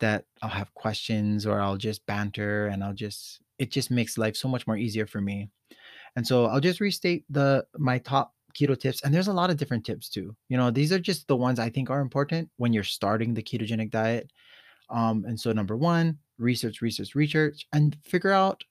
that 0.00 0.24
i'll 0.42 0.48
have 0.50 0.72
questions 0.74 1.46
or 1.46 1.60
i'll 1.60 1.76
just 1.76 2.04
banter 2.06 2.66
and 2.68 2.82
i'll 2.82 2.94
just 2.94 3.40
it 3.58 3.70
just 3.70 3.90
makes 3.90 4.16
life 4.18 4.36
so 4.36 4.48
much 4.48 4.66
more 4.66 4.76
easier 4.76 5.06
for 5.06 5.20
me. 5.20 5.50
And 6.16 6.26
so 6.26 6.46
i'll 6.46 6.60
just 6.60 6.80
restate 6.80 7.24
the 7.30 7.64
my 7.76 7.98
top 7.98 8.34
keto 8.58 8.78
tips 8.78 9.02
and 9.02 9.14
there's 9.14 9.28
a 9.28 9.32
lot 9.32 9.50
of 9.50 9.56
different 9.56 9.84
tips 9.84 10.08
too 10.08 10.34
you 10.48 10.56
know 10.56 10.70
these 10.70 10.90
are 10.90 10.98
just 10.98 11.28
the 11.28 11.36
ones 11.36 11.60
i 11.60 11.68
think 11.68 11.90
are 11.90 12.00
important 12.00 12.48
when 12.56 12.72
you're 12.72 12.82
starting 12.82 13.34
the 13.34 13.42
ketogenic 13.42 13.90
diet 13.90 14.32
um 14.90 15.24
and 15.28 15.38
so 15.38 15.52
number 15.52 15.76
one 15.76 16.18
research 16.38 16.80
research 16.80 17.14
research 17.14 17.66
and 17.72 17.96
figure 18.02 18.32
out 18.32 18.64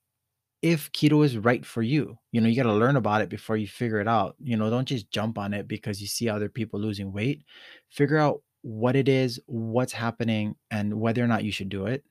if 0.61 0.91
keto 0.91 1.23
is 1.23 1.37
right 1.37 1.65
for 1.65 1.83
you 1.83 2.17
you 2.31 2.41
know 2.41 2.49
you 2.49 2.55
got 2.55 2.63
to 2.63 2.73
learn 2.73 2.95
about 2.95 3.21
it 3.21 3.29
before 3.29 3.55
you 3.55 3.67
figure 3.67 4.01
it 4.01 4.07
out 4.07 4.35
you 4.39 4.57
know 4.57 4.69
don't 4.69 4.87
just 4.87 5.09
jump 5.11 5.37
on 5.37 5.53
it 5.53 5.67
because 5.67 6.01
you 6.01 6.07
see 6.07 6.27
other 6.27 6.49
people 6.49 6.79
losing 6.79 7.13
weight. 7.13 7.43
Figure 7.91 8.17
out 8.17 8.41
what 8.61 8.95
it 8.95 9.07
is 9.07 9.39
what's 9.45 9.93
happening 9.93 10.55
and 10.71 10.93
whether 10.93 11.23
or 11.23 11.27
not 11.27 11.43
you 11.43 11.51
should 11.51 11.69
do 11.69 11.85
it 11.85 12.03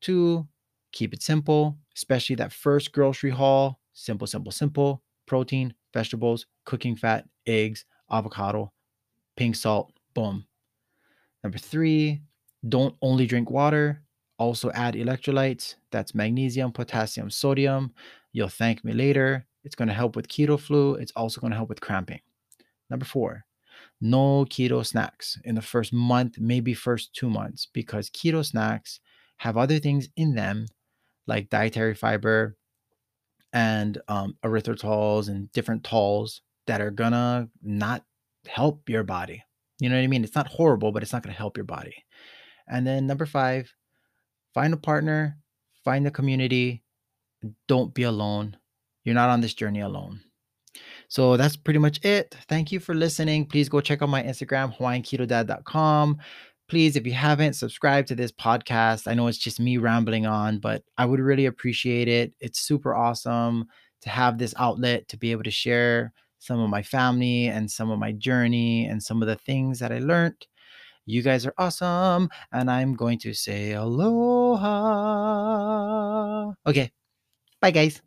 two 0.00 0.46
keep 0.92 1.14
it 1.14 1.22
simple 1.22 1.78
especially 1.96 2.36
that 2.36 2.52
first 2.52 2.92
grocery 2.92 3.30
haul 3.30 3.80
simple 3.92 4.26
simple 4.26 4.52
simple 4.52 5.02
protein 5.26 5.72
vegetables, 5.92 6.46
cooking 6.64 6.96
fat, 6.96 7.26
eggs, 7.46 7.84
avocado, 8.10 8.72
pink 9.36 9.56
salt, 9.56 9.92
boom. 10.14 10.44
Number 11.42 11.58
three, 11.58 12.22
don't 12.68 12.94
only 13.00 13.26
drink 13.26 13.50
water, 13.50 14.02
also 14.38 14.70
add 14.72 14.94
electrolytes. 14.94 15.76
That's 15.90 16.14
magnesium, 16.14 16.72
potassium, 16.72 17.30
sodium. 17.30 17.92
You'll 18.32 18.48
thank 18.48 18.84
me 18.84 18.92
later. 18.92 19.46
It's 19.64 19.74
going 19.74 19.88
to 19.88 19.94
help 19.94 20.16
with 20.16 20.28
keto 20.28 20.58
flu. 20.58 20.94
It's 20.94 21.12
also 21.12 21.40
going 21.40 21.50
to 21.50 21.56
help 21.56 21.68
with 21.68 21.80
cramping. 21.80 22.20
Number 22.88 23.04
four, 23.04 23.44
no 24.00 24.44
keto 24.44 24.84
snacks 24.84 25.38
in 25.44 25.54
the 25.54 25.62
first 25.62 25.92
month, 25.92 26.38
maybe 26.38 26.74
first 26.74 27.14
two 27.14 27.28
months, 27.28 27.68
because 27.72 28.10
keto 28.10 28.44
snacks 28.44 29.00
have 29.38 29.56
other 29.56 29.78
things 29.78 30.08
in 30.16 30.34
them 30.34 30.66
like 31.26 31.50
dietary 31.50 31.94
fiber, 31.94 32.56
and 33.52 33.98
um, 34.08 34.36
erythritols 34.44 35.28
and 35.28 35.50
different 35.52 35.84
tols 35.84 36.42
that 36.66 36.80
are 36.80 36.90
gonna 36.90 37.48
not 37.62 38.04
help 38.46 38.88
your 38.88 39.02
body. 39.02 39.42
You 39.80 39.88
know 39.88 39.96
what 39.96 40.02
I 40.02 40.08
mean? 40.08 40.24
It's 40.24 40.34
not 40.34 40.48
horrible, 40.48 40.92
but 40.92 41.02
it's 41.02 41.12
not 41.12 41.22
gonna 41.22 41.34
help 41.34 41.56
your 41.56 41.64
body. 41.64 42.04
And 42.68 42.86
then 42.86 43.06
number 43.06 43.26
five, 43.26 43.72
find 44.54 44.72
a 44.72 44.76
partner, 44.76 45.38
find 45.84 46.06
a 46.06 46.10
community. 46.10 46.82
Don't 47.66 47.94
be 47.94 48.02
alone. 48.02 48.56
You're 49.04 49.14
not 49.14 49.30
on 49.30 49.40
this 49.40 49.54
journey 49.54 49.80
alone. 49.80 50.20
So 51.10 51.36
that's 51.36 51.56
pretty 51.56 51.80
much 51.80 52.02
it. 52.04 52.36
Thank 52.48 52.70
you 52.70 52.78
for 52.78 52.94
listening. 52.94 53.44
Please 53.44 53.68
go 53.68 53.80
check 53.80 54.00
out 54.00 54.08
my 54.08 54.22
Instagram, 54.22 54.76
hawaiianketodad.com. 54.78 56.18
Please, 56.68 56.94
if 56.94 57.04
you 57.04 57.12
haven't, 57.12 57.54
subscribe 57.54 58.06
to 58.06 58.14
this 58.14 58.30
podcast. 58.30 59.08
I 59.08 59.14
know 59.14 59.26
it's 59.26 59.36
just 59.36 59.58
me 59.58 59.76
rambling 59.76 60.24
on, 60.24 60.60
but 60.60 60.84
I 60.96 61.04
would 61.04 61.18
really 61.18 61.46
appreciate 61.46 62.06
it. 62.06 62.32
It's 62.38 62.60
super 62.60 62.94
awesome 62.94 63.66
to 64.02 64.08
have 64.08 64.38
this 64.38 64.54
outlet 64.56 65.08
to 65.08 65.16
be 65.16 65.32
able 65.32 65.42
to 65.42 65.50
share 65.50 66.12
some 66.38 66.60
of 66.60 66.70
my 66.70 66.82
family 66.82 67.48
and 67.48 67.68
some 67.68 67.90
of 67.90 67.98
my 67.98 68.12
journey 68.12 68.86
and 68.86 69.02
some 69.02 69.20
of 69.20 69.26
the 69.26 69.34
things 69.34 69.80
that 69.80 69.90
I 69.90 69.98
learned. 69.98 70.46
You 71.06 71.22
guys 71.22 71.44
are 71.44 71.54
awesome. 71.58 72.30
And 72.52 72.70
I'm 72.70 72.94
going 72.94 73.18
to 73.20 73.34
say 73.34 73.72
aloha. 73.72 74.62
Okay. 76.68 76.92
Bye, 77.60 77.72
guys. 77.72 78.00